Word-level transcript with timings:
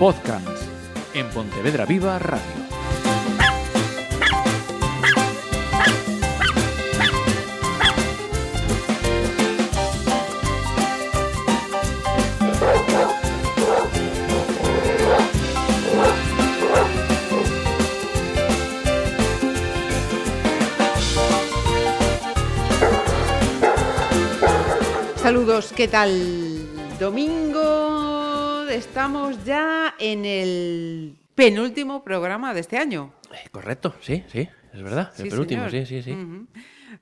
Podcast 0.00 0.62
en 1.12 1.28
Pontevedra 1.28 1.84
Viva 1.84 2.18
Radio. 2.18 2.40
Saludos, 25.16 25.74
¿qué 25.76 25.88
tal? 25.88 26.66
Domingo, 26.98 27.59
estamos 28.70 29.44
ya 29.44 29.94
en 29.98 30.24
el 30.24 31.16
penúltimo 31.34 32.02
programa 32.04 32.54
de 32.54 32.60
este 32.60 32.78
año. 32.78 33.12
Eh, 33.32 33.48
correcto, 33.50 33.94
sí, 34.00 34.24
sí, 34.28 34.48
es 34.72 34.82
verdad. 34.82 35.10
Sí, 35.14 35.22
el 35.24 35.28
penúltimo, 35.28 35.68
señor. 35.68 35.86
sí, 35.86 36.02
sí, 36.02 36.02
sí. 36.02 36.16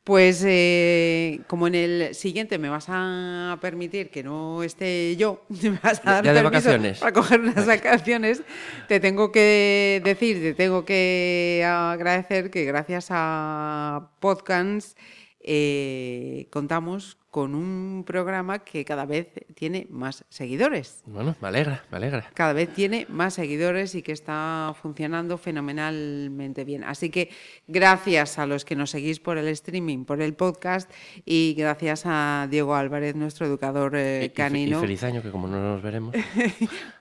Pues 0.05 0.43
eh, 0.47 1.41
como 1.47 1.67
en 1.67 1.75
el 1.75 2.15
siguiente 2.15 2.59
me 2.59 2.69
vas 2.69 2.87
a 2.89 3.59
permitir 3.61 4.11
que 4.11 4.23
no 4.23 4.63
esté 4.63 5.17
yo, 5.17 5.45
me 5.63 5.79
vas 5.83 6.01
a 6.05 6.13
dar 6.15 6.25
Ya 6.25 6.33
de 6.33 6.43
vacaciones. 6.43 6.99
para 6.99 7.13
coger 7.13 7.41
unas 7.41 7.67
vacaciones, 7.67 8.43
te 8.87 9.01
tengo 9.01 9.33
que 9.33 10.01
decir, 10.05 10.41
te 10.41 10.55
tengo 10.55 10.85
que 10.85 11.65
agradecer 11.67 12.51
que 12.51 12.65
gracias 12.65 13.09
a 13.11 14.11
Podcasts 14.21 14.97
eh, 15.41 16.47
contamos 16.51 17.18
con 17.31 17.55
un 17.55 18.05
programa 18.07 18.61
que 18.61 18.85
cada 18.85 19.05
vez 19.05 19.29
tiene 19.55 19.87
más 19.91 20.25
seguidores 20.31 21.03
Bueno, 21.05 21.37
me 21.41 21.49
alegra, 21.49 21.85
me 21.91 21.99
alegra. 21.99 22.31
cada 22.35 22.53
vez 22.53 22.73
tiene 22.73 23.07
más 23.11 23.35
seguidores 23.35 23.95
y 23.95 24.03
que 24.03 24.13
está 24.13 24.75
funcionando 24.81 25.37
fenomenalmente 25.37 26.65
bien. 26.65 26.85
Así 26.85 27.11
que 27.11 27.31
gracias 27.67 28.39
a 28.39 28.47
los 28.47 28.65
que 28.65 28.77
nos 28.77 28.91
seguís 28.91 29.21
por 29.21 29.37
el 29.39 29.49
streaming, 29.49 30.05
por 30.05 30.23
el 30.23 30.35
podcast 30.35 30.91
y 31.25 31.55
gracias 31.57 32.05
a 32.07 32.47
Diego 32.51 32.75
Álvarez, 32.75 33.15
nuestro 33.15 33.47
educador 33.47 33.95
eh, 33.97 34.25
y 34.25 34.29
canino. 34.31 34.79
Y, 34.79 34.81
feliz 34.81 35.03
año, 35.03 35.23
que 35.23 35.31
como 35.31 35.49
no 35.49 35.61
nos 35.61 35.83
veremos. 35.83 36.15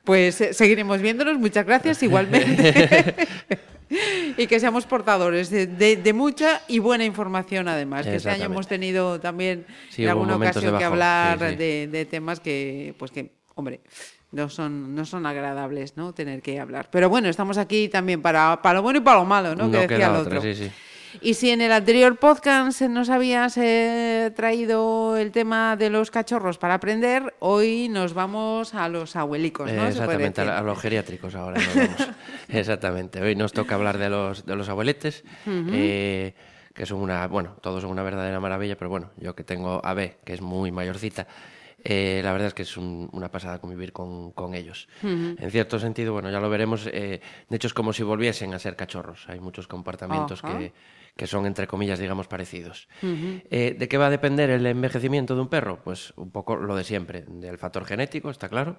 Pues 0.03 0.39
eh, 0.39 0.53
seguiremos 0.53 1.02
viéndonos. 1.02 1.38
Muchas 1.38 1.66
gracias 1.66 2.02
igualmente. 2.08 3.14
y 4.38 4.47
que 4.47 4.59
seamos 4.59 4.85
portadores 4.85 5.49
de, 5.49 5.67
de- 5.67 5.95
de 5.97 6.13
mucha 6.13 6.61
y 6.67 6.80
buena 6.80 7.05
información 7.05 7.67
además. 7.67 8.05
Que 8.05 8.16
este 8.16 8.29
año 8.29 8.45
hemos 8.45 8.67
tenido 8.67 9.19
también 9.19 9.66
Sí, 9.89 10.03
en 10.03 10.09
alguna 10.09 10.35
ocasión 10.35 10.77
que 10.77 10.83
hablar 10.83 11.39
sí, 11.39 11.45
sí. 11.52 11.55
De, 11.55 11.88
de 11.88 12.05
temas 12.05 12.39
que, 12.39 12.94
pues 12.99 13.11
que, 13.11 13.31
hombre, 13.55 13.81
no 14.31 14.49
son, 14.49 14.94
no 14.94 15.05
son 15.05 15.25
agradables, 15.25 15.95
¿no? 15.95 16.13
Tener 16.13 16.41
que 16.41 16.59
hablar. 16.59 16.89
Pero 16.91 17.09
bueno, 17.09 17.29
estamos 17.29 17.57
aquí 17.57 17.88
también 17.88 18.21
para, 18.21 18.61
para 18.61 18.75
lo 18.75 18.81
bueno 18.83 18.99
y 18.99 19.02
para 19.02 19.19
lo 19.19 19.25
malo, 19.25 19.55
¿no? 19.55 19.71
que 19.71 19.77
decía 19.88 20.07
el 20.07 20.16
otra, 20.16 20.38
otro. 20.39 20.41
sí, 20.41 20.53
sí. 20.53 20.72
Y 21.22 21.33
si 21.36 21.50
en 21.50 21.61
el 21.61 21.72
anterior 21.72 22.17
podcast 22.17 22.81
nos 22.83 23.09
habías 23.09 23.58
eh, 23.58 24.31
traído 24.36 25.17
el 25.17 25.31
tema 25.31 25.75
de 25.75 25.89
los 25.89 26.11
cachorros 26.11 26.58
para 26.58 26.75
aprender, 26.75 27.33
hoy 27.39 27.89
nos 27.89 28.13
vamos 28.13 28.73
a 28.75 28.88
los 28.89 29.16
abuelicos, 29.16 29.72
¿no? 29.72 29.88
Exactamente, 29.88 30.41
a, 30.41 30.61
los 30.61 30.80
geriátricos 30.80 31.33
ahora 31.35 31.59
nos 31.61 31.75
vamos. 31.75 32.09
exactamente. 32.50 33.22
Hoy 33.22 33.35
nos 33.35 33.53
toca 33.53 33.75
hablar 33.75 33.97
de 33.97 34.09
los, 34.09 34.45
de 34.45 34.55
los 34.55 34.69
abueletes, 34.69 35.23
eh, 35.47 36.33
que 36.73 36.85
son 36.85 37.00
una, 37.02 37.28
bueno, 37.28 37.55
todos 37.61 37.81
son 37.81 37.91
una 37.91 38.03
verdadera 38.03 38.39
maravilla, 38.39 38.78
pero 38.78 38.89
bueno, 38.89 39.11
yo 39.17 39.35
que 39.35 39.44
tengo 39.44 39.81
a 39.83 39.94
B, 39.94 40.17
que 40.23 40.33
es 40.33 40.41
muy 40.41 40.72
mayorcita, 40.72 41.28
eh, 41.83 42.22
la 42.23 42.31
verdad 42.33 42.50
es 42.50 42.53
que 42.53 42.63
es 42.63 42.75
un- 42.75 43.08
una 43.13 43.31
pasada 43.31 43.59
convivir 43.59 43.94
con, 43.94 44.31
con 44.31 44.53
ellos. 44.55 44.88
En 45.03 45.50
cierto 45.52 45.80
sentido, 45.80 46.11
bueno, 46.13 46.30
ya 46.30 46.39
lo 46.39 46.50
veremos, 46.50 46.88
eh, 46.91 47.22
de 47.50 47.55
hecho 47.55 47.67
es 47.67 47.73
como 47.73 47.94
si 47.94 48.03
volviesen 48.03 48.53
a 48.53 48.59
ser 48.59 48.75
cachorros. 48.75 49.25
Hay 49.30 49.39
muchos 49.39 49.67
comportamientos 49.67 50.41
que, 50.41 50.73
que 51.17 51.28
son, 51.28 51.45
entre 51.45 51.67
comillas, 51.67 52.00
digamos, 52.00 52.28
parecidos. 52.28 52.88
Eh, 53.01 53.75
¿De 53.78 53.88
qué 53.88 53.97
va 53.97 54.07
a 54.07 54.09
depender 54.09 54.50
el 54.50 54.66
envejecimiento 54.66 55.35
de 55.35 55.41
un 55.41 55.50
perro? 55.50 55.81
Pues 55.83 56.13
un 56.16 56.31
poco 56.31 56.55
lo 56.55 56.75
de 56.75 56.83
siempre, 56.83 57.25
del 57.28 57.57
factor 57.57 57.83
genético, 57.83 58.29
está 58.29 58.47
claro, 58.47 58.78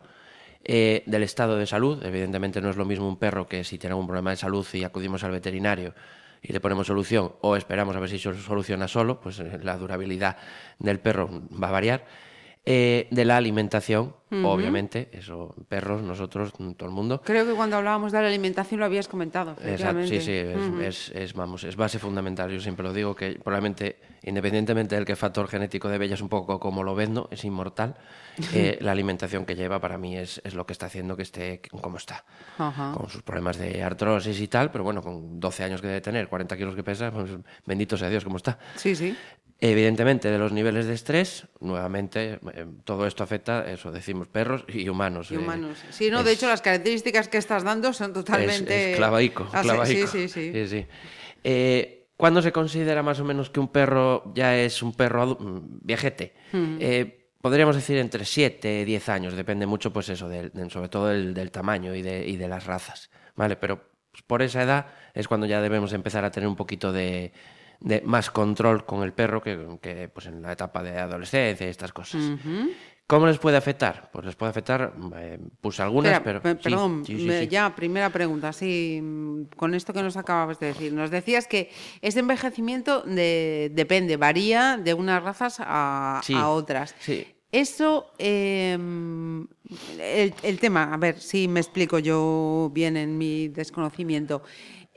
eh, 0.64 1.02
del 1.06 1.24
estado 1.24 1.56
de 1.56 1.66
salud. 1.66 2.02
Evidentemente 2.04 2.60
no 2.60 2.70
es 2.70 2.76
lo 2.76 2.84
mismo 2.84 3.08
un 3.08 3.18
perro 3.18 3.46
que 3.46 3.64
si 3.64 3.76
tiene 3.78 3.92
algún 3.92 4.06
problema 4.06 4.30
de 4.30 4.36
salud 4.36 4.66
y 4.72 4.84
acudimos 4.84 5.24
al 5.24 5.32
veterinario 5.32 5.94
y 6.40 6.52
le 6.52 6.60
ponemos 6.60 6.86
solución 6.86 7.32
o 7.40 7.56
esperamos 7.56 7.96
a 7.96 8.00
ver 8.00 8.08
si 8.08 8.18
se 8.18 8.32
soluciona 8.34 8.88
solo, 8.88 9.20
pues 9.20 9.40
eh, 9.40 9.58
la 9.62 9.76
durabilidad 9.76 10.36
del 10.78 11.00
perro 11.00 11.28
va 11.60 11.68
a 11.68 11.72
variar. 11.72 12.06
Eh, 12.70 13.08
de 13.10 13.24
la 13.24 13.38
alimentación, 13.38 14.14
obviamente, 14.30 15.08
eso, 15.12 15.54
perros, 15.68 16.02
nosotros, 16.02 16.52
todo 16.76 16.86
el 16.88 16.94
mundo. 16.94 17.22
Creo 17.24 17.46
que 17.46 17.52
cuando 17.54 17.76
hablábamos 17.78 18.12
de 18.12 18.20
la 18.20 18.28
alimentación 18.28 18.78
lo 18.80 18.84
habías 18.84 19.08
comentado. 19.08 19.52
Exacto, 19.64 20.02
sí, 20.02 20.20
sí, 20.20 20.32
es, 20.32 20.46
efectivamente. 20.48 20.86
es- 20.88 21.08
es, 21.14 21.32
vamos, 21.32 21.64
es 21.64 21.76
base 21.76 21.98
fundamental. 21.98 22.50
Yo 22.50 22.60
siempre 22.60 22.84
lo 22.84 22.92
digo 22.92 23.16
que 23.16 23.40
probablemente, 23.42 23.96
independientemente 24.22 24.96
del 24.96 25.06
que 25.06 25.16
factor 25.16 25.48
genético 25.48 25.88
de 25.88 25.96
Bella 25.96 26.14
es 26.14 26.20
un 26.20 26.28
poco 26.28 26.60
como 26.60 26.82
lo 26.84 26.94
no 27.08 27.28
es 27.30 27.42
inmortal, 27.44 27.94
eh, 28.52 28.76
la 28.82 28.92
alimentación 28.92 29.46
que 29.46 29.54
lleva 29.56 29.80
para 29.80 29.96
mí 29.96 30.16
es, 30.18 30.40
es 30.44 30.54
lo 30.54 30.66
que 30.66 30.72
está 30.74 30.86
haciendo 30.86 31.16
que 31.16 31.22
esté 31.22 31.62
como 31.80 31.96
está. 31.96 32.24
Con 32.94 33.08
sus 33.08 33.22
problemas 33.22 33.56
de 33.56 33.82
artrosis 33.82 34.38
y 34.40 34.48
tal, 34.48 34.70
pero 34.70 34.84
bueno, 34.84 35.00
con 35.00 35.40
12 35.40 35.64
años 35.64 35.80
que 35.80 35.86
debe 35.86 36.00
tener, 36.02 36.28
40 36.28 36.54
kilos 36.56 36.74
que 36.74 36.82
pesa, 36.82 37.10
pues 37.10 37.30
bendito 37.64 37.96
sea 37.96 38.10
Dios, 38.10 38.24
cómo 38.24 38.36
está. 38.36 38.58
Sí, 38.76 38.94
sí. 38.94 39.16
Evidentemente, 39.60 40.30
de 40.30 40.38
los 40.38 40.52
niveles 40.52 40.86
de 40.86 40.94
estrés, 40.94 41.46
nuevamente, 41.58 42.38
eh, 42.54 42.66
todo 42.84 43.06
esto 43.08 43.24
afecta, 43.24 43.68
eso 43.68 43.90
decimos, 43.90 44.28
perros 44.28 44.64
y 44.68 44.88
humanos. 44.88 45.32
Y 45.32 45.34
eh, 45.34 45.38
humanos. 45.38 45.78
Sí, 45.90 46.10
no, 46.10 46.22
de 46.22 46.32
hecho 46.32 46.46
las 46.46 46.62
características 46.62 47.26
que 47.28 47.38
estás 47.38 47.64
dando 47.64 47.92
son 47.92 48.12
totalmente... 48.12 48.90
es, 48.90 48.90
es 48.92 48.96
clavaico, 48.96 49.48
Ah, 49.52 49.62
sí, 49.62 49.68
clavaico. 49.68 50.06
Sí, 50.06 50.28
sí, 50.28 50.52
sí. 50.52 50.68
sí. 50.68 50.86
Eh, 51.42 52.06
¿Cuándo 52.16 52.40
se 52.42 52.52
considera 52.52 53.02
más 53.02 53.18
o 53.20 53.24
menos 53.24 53.50
que 53.50 53.58
un 53.60 53.68
perro 53.68 54.32
ya 54.34 54.56
es 54.56 54.82
un 54.82 54.92
perro 54.92 55.36
mm, 55.38 55.80
viejete? 55.82 56.34
Eh, 56.52 57.30
podríamos 57.40 57.74
decir 57.74 57.98
entre 57.98 58.24
7 58.24 58.80
y 58.80 58.84
10 58.84 59.08
años, 59.08 59.34
depende 59.34 59.66
mucho, 59.66 59.92
pues 59.92 60.08
eso, 60.08 60.28
del, 60.28 60.52
sobre 60.70 60.88
todo 60.88 61.06
del, 61.08 61.34
del 61.34 61.50
tamaño 61.50 61.94
y 61.94 62.02
de, 62.02 62.26
y 62.26 62.36
de 62.36 62.48
las 62.48 62.66
razas, 62.66 63.10
¿vale? 63.34 63.56
Pero 63.56 63.82
pues, 64.10 64.22
por 64.22 64.42
esa 64.42 64.62
edad 64.62 64.86
es 65.14 65.28
cuando 65.28 65.46
ya 65.46 65.60
debemos 65.60 65.92
empezar 65.92 66.24
a 66.24 66.30
tener 66.30 66.48
un 66.48 66.56
poquito 66.56 66.92
de, 66.92 67.32
de 67.80 68.00
más 68.02 68.30
control 68.30 68.84
con 68.84 69.02
el 69.02 69.12
perro 69.12 69.40
que, 69.42 69.78
que, 69.80 70.08
pues 70.08 70.26
en 70.26 70.42
la 70.42 70.52
etapa 70.52 70.82
de 70.82 70.98
adolescencia 70.98 71.66
y 71.66 71.70
estas 71.70 71.92
cosas. 71.92 72.22
¿Cómo 73.06 73.26
les 73.26 73.38
puede 73.38 73.56
afectar? 73.56 74.10
Pues 74.12 74.26
les 74.26 74.36
puede 74.36 74.50
afectar, 74.50 74.92
eh, 75.16 75.38
pues 75.62 75.80
algunas, 75.80 76.12
Espera, 76.12 76.42
pero... 76.42 76.58
perdón, 76.60 77.04
sí, 77.06 77.18
sí, 77.18 77.26
me- 77.26 77.38
sí. 77.40 77.48
ya, 77.48 77.74
primera 77.74 78.10
pregunta, 78.10 78.52
sí, 78.52 79.02
con 79.56 79.74
esto 79.74 79.94
que 79.94 80.02
nos 80.02 80.18
acababas 80.18 80.60
de 80.60 80.66
decir. 80.66 80.92
Nos 80.92 81.10
decías 81.10 81.46
que 81.46 81.70
ese 82.02 82.18
envejecimiento 82.20 83.00
de- 83.02 83.70
depende, 83.72 84.18
varía 84.18 84.76
de 84.76 84.92
unas 84.92 85.22
razas 85.22 85.56
a, 85.60 86.20
a 86.34 86.48
otras. 86.50 86.94
sí. 86.98 87.26
Eso, 87.50 88.12
eh, 88.18 88.74
el, 88.74 90.34
el 90.42 90.58
tema, 90.60 90.92
a 90.92 90.98
ver 90.98 91.18
si 91.18 91.48
me 91.48 91.60
explico 91.60 91.98
yo 91.98 92.70
bien 92.74 92.96
en 92.98 93.16
mi 93.16 93.48
desconocimiento. 93.48 94.42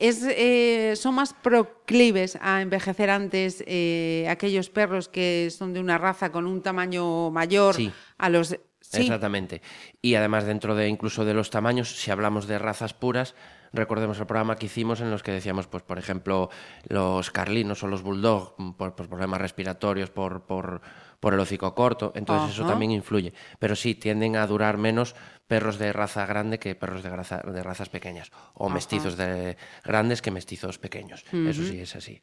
Es, 0.01 0.23
eh, 0.23 0.93
¿Son 0.95 1.13
más 1.13 1.33
proclives 1.33 2.35
a 2.41 2.61
envejecer 2.63 3.11
antes 3.11 3.63
eh, 3.67 4.25
aquellos 4.29 4.71
perros 4.71 5.07
que 5.07 5.49
son 5.55 5.73
de 5.73 5.79
una 5.79 5.99
raza 5.99 6.31
con 6.31 6.47
un 6.47 6.63
tamaño 6.63 7.29
mayor 7.29 7.75
Sí. 7.75 7.91
a 8.17 8.29
los... 8.29 8.57
Sí, 8.81 9.01
Exactamente. 9.03 9.61
Y 10.01 10.15
además 10.15 10.45
dentro 10.45 10.73
de 10.75 10.87
incluso 10.89 11.23
de 11.23 11.35
los 11.35 11.51
tamaños, 11.51 11.95
si 11.95 12.09
hablamos 12.09 12.47
de 12.47 12.57
razas 12.57 12.93
puras, 12.95 13.35
recordemos 13.73 14.19
el 14.19 14.25
programa 14.25 14.55
que 14.55 14.65
hicimos 14.65 15.01
en 15.01 15.09
los 15.11 15.23
que 15.23 15.31
decíamos, 15.31 15.67
pues 15.67 15.83
por 15.83 15.97
ejemplo, 15.97 16.49
los 16.87 17.31
carlinos 17.31 17.83
o 17.83 17.87
los 17.87 18.01
bulldog 18.01 18.53
mm, 18.57 18.71
por, 18.71 18.95
por 18.95 19.07
problemas 19.07 19.41
respiratorios, 19.41 20.09
por, 20.09 20.43
por, 20.43 20.81
por 21.19 21.33
el 21.33 21.39
hocico 21.39 21.73
corto, 21.75 22.11
entonces 22.15 22.51
eso 22.55 22.65
también 22.65 22.91
influye. 22.91 23.33
Pero 23.59 23.75
sí, 23.75 23.95
tienden 23.95 24.35
a 24.35 24.45
durar 24.47 24.77
menos 24.77 25.15
perros 25.47 25.77
de 25.77 25.91
raza 25.93 26.25
grande 26.25 26.59
que 26.59 26.75
perros 26.75 27.03
de, 27.03 27.09
raza- 27.09 27.41
de 27.43 27.61
razas 27.63 27.89
pequeñas, 27.89 28.31
o 28.53 28.69
mestizos 28.69 29.17
de 29.17 29.57
grandes 29.83 30.21
que 30.21 30.31
mestizos 30.31 30.77
pequeños. 30.77 31.23
Eso 31.31 31.63
sí 31.63 31.79
es 31.81 31.95
así. 31.95 32.21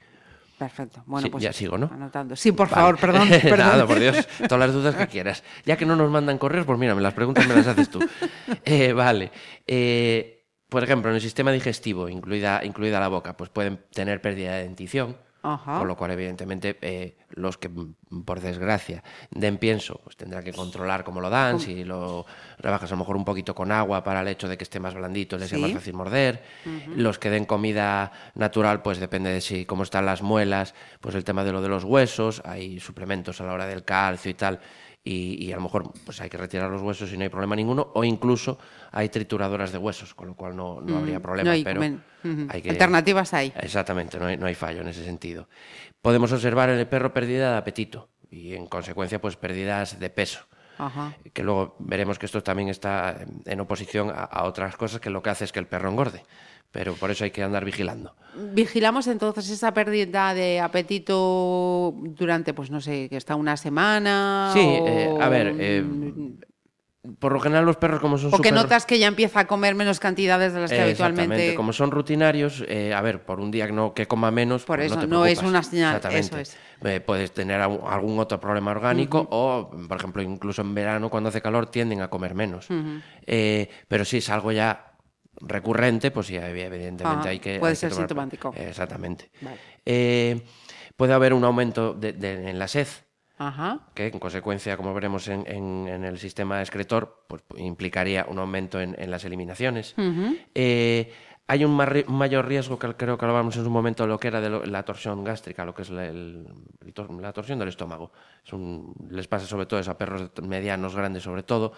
Perfecto. 0.58 1.04
Bueno, 1.06 1.24
Sí, 1.24 1.30
pues 1.30 1.44
ya 1.44 1.52
sigo, 1.52 1.78
¿no? 1.78 1.88
Anotando. 1.92 2.34
Sí, 2.34 2.50
por 2.50 2.68
Vale. 2.68 2.74
favor, 2.80 2.98
perdón. 2.98 3.28
perdón. 3.42 3.58
Nada, 3.58 3.86
por 3.86 4.00
Dios, 4.00 4.26
todas 4.48 4.58
las 4.58 4.72
dudas 4.72 4.96
que 4.96 5.06
quieras. 5.06 5.44
Ya 5.64 5.76
que 5.76 5.86
no 5.86 5.94
nos 5.94 6.10
mandan 6.10 6.36
correos, 6.36 6.66
pues 6.66 6.76
mira, 6.80 6.96
me 6.96 7.00
las 7.00 7.14
preguntas 7.14 7.46
me 7.46 7.54
las 7.54 7.66
haces 7.68 7.88
tú. 7.88 8.00
Eh, 8.64 8.92
vale. 8.92 9.30
Eh, 9.64 10.37
por 10.68 10.82
ejemplo, 10.84 11.10
en 11.10 11.16
el 11.16 11.22
sistema 11.22 11.50
digestivo, 11.52 12.08
incluida, 12.08 12.64
incluida 12.64 13.00
la 13.00 13.08
boca, 13.08 13.36
pues 13.36 13.50
pueden 13.50 13.80
tener 13.92 14.20
pérdida 14.20 14.54
de 14.56 14.62
dentición, 14.64 15.16
Ajá. 15.42 15.78
con 15.78 15.86
lo 15.88 15.96
cual, 15.96 16.10
evidentemente, 16.10 16.76
eh, 16.82 17.16
los 17.30 17.56
que, 17.56 17.70
por 18.24 18.40
desgracia, 18.40 19.02
den 19.30 19.56
pienso, 19.58 20.00
pues 20.02 20.16
tendrán 20.16 20.42
que 20.44 20.52
controlar 20.52 21.04
cómo 21.04 21.20
lo 21.20 21.30
dan, 21.30 21.60
si 21.60 21.84
lo 21.84 22.26
rebajas 22.58 22.90
a 22.90 22.94
lo 22.96 22.98
mejor 22.98 23.16
un 23.16 23.24
poquito 23.24 23.54
con 23.54 23.70
agua 23.70 24.02
para 24.02 24.20
el 24.22 24.28
hecho 24.28 24.48
de 24.48 24.58
que 24.58 24.64
esté 24.64 24.80
más 24.80 24.94
blandito, 24.94 25.38
les 25.38 25.48
sea 25.48 25.56
Sí. 25.58 25.62
más 25.62 25.72
fácil 25.72 25.94
morder. 25.94 26.42
Los 26.94 27.18
que 27.18 27.30
den 27.30 27.44
comida 27.44 28.10
natural, 28.34 28.82
pues 28.82 28.98
depende 28.98 29.30
de 29.30 29.40
si 29.40 29.64
cómo 29.64 29.84
están 29.84 30.04
las 30.06 30.22
muelas, 30.22 30.74
pues 31.00 31.14
el 31.14 31.24
tema 31.24 31.44
de 31.44 31.52
lo 31.52 31.62
de 31.62 31.68
los 31.68 31.84
huesos, 31.84 32.42
hay 32.44 32.80
suplementos 32.80 33.40
a 33.40 33.44
la 33.44 33.52
hora 33.52 33.66
del 33.66 33.84
calcio 33.84 34.30
y 34.30 34.34
tal, 34.34 34.58
y, 35.08 35.42
y 35.46 35.52
a 35.52 35.56
lo 35.56 35.62
mejor 35.62 35.90
pues 36.04 36.20
hay 36.20 36.28
que 36.28 36.36
retirar 36.36 36.70
los 36.70 36.82
huesos 36.82 37.10
y 37.12 37.16
no 37.16 37.22
hay 37.22 37.28
problema 37.30 37.56
ninguno, 37.56 37.90
o 37.94 38.04
incluso 38.04 38.58
hay 38.92 39.08
trituradoras 39.08 39.72
de 39.72 39.78
huesos, 39.78 40.14
con 40.14 40.28
lo 40.28 40.34
cual 40.34 40.54
no, 40.56 40.80
no 40.82 40.98
habría 40.98 41.18
problema. 41.20 41.44
Mm, 41.44 41.46
no 41.46 41.52
hay, 41.52 41.64
pero 41.64 41.80
men- 41.80 42.02
ujú. 42.24 42.46
hay 42.50 42.60
que- 42.62 42.70
Alternativas 42.70 43.32
hay. 43.32 43.52
Exactamente, 43.60 44.18
no 44.18 44.26
hay, 44.26 44.36
no 44.36 44.46
hay 44.46 44.54
fallo 44.54 44.82
en 44.82 44.88
ese 44.88 45.04
sentido. 45.04 45.48
Podemos 46.02 46.30
observar 46.32 46.68
en 46.70 46.78
el 46.78 46.86
perro 46.86 47.12
pérdida 47.14 47.52
de 47.52 47.56
apetito 47.58 48.10
y 48.30 48.54
en 48.54 48.66
consecuencia 48.66 49.20
pues 49.20 49.36
pérdidas 49.36 49.98
de 49.98 50.10
peso. 50.10 50.40
Ajá. 50.76 51.16
Que 51.32 51.42
luego 51.42 51.74
veremos 51.80 52.18
que 52.18 52.26
esto 52.26 52.40
también 52.42 52.68
está 52.68 53.16
en 53.46 53.60
oposición 53.60 54.10
a, 54.10 54.22
a 54.24 54.44
otras 54.44 54.76
cosas 54.76 55.00
que 55.00 55.10
lo 55.10 55.22
que 55.22 55.30
hace 55.30 55.44
es 55.44 55.52
que 55.52 55.58
el 55.58 55.66
perro 55.66 55.88
engorde. 55.90 56.22
Pero 56.70 56.94
por 56.94 57.10
eso 57.10 57.24
hay 57.24 57.30
que 57.30 57.42
andar 57.42 57.64
vigilando. 57.64 58.14
Vigilamos 58.52 59.06
entonces 59.06 59.48
esa 59.50 59.72
pérdida 59.72 60.34
de 60.34 60.60
apetito 60.60 61.94
durante, 61.96 62.52
pues 62.54 62.70
no 62.70 62.80
sé, 62.80 63.08
que 63.08 63.16
está 63.16 63.34
una 63.36 63.56
semana. 63.56 64.50
Sí, 64.52 64.60
o, 64.60 64.88
eh, 64.88 65.14
a 65.20 65.28
ver, 65.28 65.54
eh, 65.58 65.84
por 67.18 67.32
lo 67.32 67.40
general 67.40 67.64
los 67.64 67.76
perros 67.76 68.00
como 68.00 68.18
son 68.18 68.28
o 68.28 68.30
que 68.32 68.36
súper- 68.50 68.52
notas 68.52 68.84
que 68.84 68.98
ya 68.98 69.06
empieza 69.06 69.40
a 69.40 69.46
comer 69.46 69.74
menos 69.74 69.98
cantidades 69.98 70.52
de 70.52 70.60
las 70.60 70.70
que 70.70 70.76
Eh, 70.76 70.82
habitualmente. 70.82 71.22
Exactamente, 71.24 71.54
como 71.54 71.72
son 71.72 71.90
rutinarios, 71.90 72.62
eh, 72.68 72.92
a 72.92 73.00
ver, 73.00 73.24
por 73.24 73.40
un 73.40 73.50
día 73.50 73.66
no, 73.68 73.94
que 73.94 74.06
coma 74.06 74.30
menos, 74.30 74.64
Por 74.64 74.78
pues 74.78 74.86
eso, 74.86 74.96
no, 74.96 75.00
te 75.00 75.06
no 75.06 75.24
es 75.26 75.42
una 75.42 75.62
señal, 75.62 75.96
Exactamente. 75.96 76.40
eso 76.42 76.58
Eh, 76.84 77.00
puedes 77.00 77.32
tener 77.32 77.60
algún 77.60 78.18
otro 78.18 78.38
problema 78.38 78.72
orgánico 78.72 79.26
o, 79.30 79.70
por 79.88 79.96
ejemplo, 79.96 80.22
incluso 80.22 80.62
en 80.62 80.74
verano 80.74 81.08
cuando 81.08 81.30
hace 81.30 81.40
calor 81.40 81.70
tienden 81.70 82.02
a 82.02 82.08
comer 82.10 82.34
menos. 82.34 82.68
Eh, 83.26 83.68
pero 83.88 84.04
si 84.04 84.18
es 84.18 84.28
algo 84.28 84.52
ya 84.52 84.87
recurrente, 85.40 86.10
pues 86.10 86.26
sí, 86.26 86.36
evidentemente 86.36 87.04
Ajá, 87.04 87.28
hay 87.28 87.38
que... 87.38 87.58
puede 87.58 87.70
hay 87.70 87.74
que 87.76 87.80
ser 87.80 87.90
tomar- 87.90 88.00
sintomático. 88.08 88.54
Exactamente. 88.56 89.30
Vale. 89.40 89.56
Eh, 89.86 90.42
puede 90.96 91.12
haber 91.14 91.32
un 91.34 91.44
aumento 91.44 91.94
de- 91.94 92.12
de- 92.12 92.50
en 92.50 92.58
la 92.58 92.68
sed, 92.68 92.88
Ajá. 93.38 93.86
que 93.94 94.08
en 94.08 94.18
consecuencia, 94.18 94.76
como 94.76 94.92
veremos 94.94 95.28
en, 95.28 95.44
en- 95.46 95.86
en 95.88 96.04
el 96.04 96.18
sistema 96.18 96.60
excretor, 96.60 97.24
pues 97.28 97.42
implicaría 97.56 98.26
un 98.28 98.38
aumento 98.38 98.80
en, 98.80 98.96
en 98.98 99.10
las 99.10 99.24
eliminaciones. 99.24 99.94
Eh, 100.54 101.12
hay 101.48 101.64
un, 101.64 101.74
mayor 101.74 102.46
riesgo, 102.46 102.78
que 102.78 102.94
creo 102.94 103.16
que 103.18 103.24
hablábamos 103.24 103.56
en 103.56 103.66
un 103.66 103.72
momento, 103.72 104.04
de 104.04 104.08
lo 104.10 104.20
que 104.20 104.28
era 104.28 104.40
de 104.40 104.50
lo- 104.50 104.64
la 104.66 104.84
torsión 104.84 105.24
gástrica, 105.24 105.64
lo 105.64 105.74
que 105.74 105.82
es 105.82 105.90
la, 105.90 106.06
el- 106.06 106.46
torsión 107.32 107.58
del 107.58 107.68
estómago. 107.68 108.12
Es 108.44 108.52
un- 108.52 108.94
les 109.10 109.26
pasa 109.28 109.46
sobre 109.46 109.66
todo 109.66 109.80
eso, 109.80 109.90
a 109.90 109.98
perros 109.98 110.30
medianos, 110.42 110.94
grandes 110.94 111.22
sobre 111.22 111.42
todo, 111.42 111.72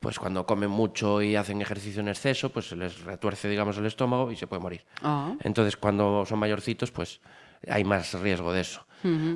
pues 0.00 0.18
cuando 0.18 0.44
comen 0.44 0.70
mucho 0.70 1.22
y 1.22 1.36
hacen 1.36 1.62
ejercicio 1.62 2.00
en 2.00 2.08
exceso, 2.08 2.50
pues 2.52 2.68
se 2.68 2.76
les 2.76 3.02
retuerce, 3.04 3.48
digamos, 3.48 3.78
el 3.78 3.86
estómago 3.86 4.30
y 4.32 4.36
se 4.36 4.46
puede 4.48 4.60
morir. 4.60 4.84
Ah. 5.02 5.32
Entonces, 5.40 5.76
cuando 5.76 6.24
son 6.26 6.38
mayorcitos, 6.40 6.90
pues 6.90 7.20
hay 7.68 7.84
más 7.84 8.12
riesgo 8.20 8.52
de 8.52 8.60
eso. 8.62 8.84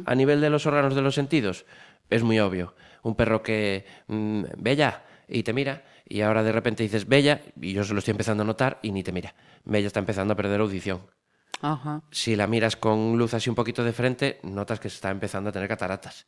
A 0.07 0.15
nivel 0.15 0.41
de 0.41 0.51
los 0.51 0.67
órganos 0.67 0.95
de 0.95 1.03
los 1.03 1.15
sentidos, 1.15 1.65
es 2.11 2.23
muy 2.25 2.39
obvio. 2.41 2.75
Un 3.03 3.15
perro 3.15 3.43
que 3.43 3.85
mm, 4.09 4.43
bella 4.59 5.03
y 5.29 5.43
te 5.43 5.53
mira, 5.53 5.85
y 6.09 6.21
ahora 6.21 6.43
de 6.43 6.53
repente 6.53 6.83
dices 6.83 7.09
bella, 7.09 7.43
y 7.61 7.73
yo 7.73 7.85
se 7.85 7.93
lo 7.93 7.99
estoy 7.99 8.13
empezando 8.13 8.43
a 8.43 8.47
notar, 8.47 8.79
y 8.83 8.93
ni 8.93 9.03
te 9.03 9.13
mira. 9.13 9.35
Bella 9.65 9.87
está 9.87 10.01
empezando 10.01 10.33
a 10.33 10.37
perder 10.37 10.61
audición. 10.61 11.07
Ajá. 11.61 12.03
Si 12.11 12.37
la 12.37 12.47
miras 12.47 12.77
con 12.77 13.17
luz 13.17 13.35
así 13.35 13.49
un 13.49 13.57
poquito 13.57 13.83
de 13.85 13.93
frente, 13.93 14.41
notas 14.43 14.81
que 14.81 14.91
se 14.91 14.97
está 14.97 15.11
empezando 15.11 15.51
a 15.51 15.53
tener 15.53 15.69
cataratas. 15.69 16.27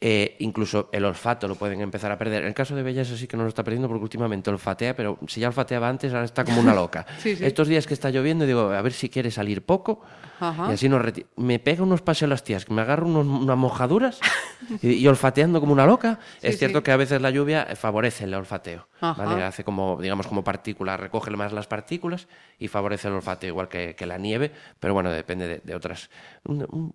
Eh, 0.00 0.36
incluso 0.40 0.90
el 0.92 1.04
olfato 1.06 1.48
lo 1.48 1.54
pueden 1.54 1.80
empezar 1.80 2.12
a 2.12 2.18
perder. 2.18 2.42
En 2.42 2.48
el 2.48 2.54
caso 2.54 2.74
de 2.76 2.82
Bella, 2.82 3.02
eso 3.02 3.16
sí 3.16 3.26
que 3.26 3.36
no 3.38 3.44
lo 3.44 3.48
está 3.48 3.62
perdiendo 3.64 3.88
porque 3.88 4.02
últimamente 4.02 4.50
olfatea, 4.50 4.94
pero 4.94 5.18
si 5.28 5.40
ya 5.40 5.46
olfateaba 5.48 5.88
antes, 5.88 6.12
ahora 6.12 6.26
está 6.26 6.44
como 6.44 6.60
una 6.60 6.74
loca. 6.74 7.06
Sí, 7.18 7.36
sí. 7.36 7.44
Estos 7.46 7.68
días 7.68 7.86
que 7.86 7.94
está 7.94 8.10
lloviendo, 8.10 8.44
digo, 8.44 8.70
a 8.70 8.82
ver 8.82 8.92
si 8.92 9.08
quiere 9.08 9.30
salir 9.30 9.64
poco. 9.64 10.02
Ajá. 10.40 10.66
Y 10.70 10.74
así 10.74 10.88
nos 10.90 11.00
Me 11.36 11.58
pega 11.58 11.82
unos 11.84 12.02
paseos 12.02 12.28
las 12.28 12.44
tías, 12.44 12.64
que 12.66 12.74
me 12.74 12.82
agarro 12.82 13.06
unos- 13.06 13.42
unas 13.42 13.56
mojaduras 13.56 14.20
y, 14.82 14.90
y 14.94 15.06
olfateando 15.08 15.60
como 15.60 15.72
una 15.72 15.86
loca. 15.86 16.18
es 16.42 16.54
Sí, 16.54 16.58
cierto 16.58 16.78
sí. 16.80 16.84
que 16.84 16.92
a 16.92 16.96
veces 16.96 17.22
la 17.22 17.30
lluvia 17.30 17.66
favorece 17.76 18.24
el 18.24 18.34
olfateo. 18.34 18.88
¿vale? 19.00 19.42
Hace 19.44 19.64
como, 19.64 19.98
digamos, 20.00 20.26
como 20.26 20.42
partículas, 20.44 20.98
recoge 20.98 21.30
más 21.30 21.52
las 21.52 21.66
partículas 21.66 22.26
y 22.58 22.68
favorece 22.68 23.08
el 23.08 23.14
olfateo, 23.14 23.48
igual 23.50 23.68
que, 23.68 23.94
que 23.94 24.06
la 24.06 24.16
nieve, 24.18 24.50
pero 24.80 24.94
bueno, 24.94 25.10
depende 25.10 25.46
de, 25.46 25.60
de 25.62 25.74
otras. 25.74 26.08
Un- 26.44 26.66
un- 26.70 26.94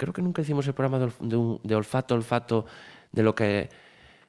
creo 0.00 0.12
que 0.12 0.22
nunca 0.22 0.42
hicimos 0.42 0.66
el 0.66 0.72
programa 0.74 0.98
de, 0.98 1.06
olf- 1.12 1.20
de 1.20 1.36
un- 1.36 1.60
de 1.62 1.74
olfato, 1.74 2.14
olfato, 2.14 2.64
de 3.12 3.22
lo 3.22 3.34
que. 3.34 3.44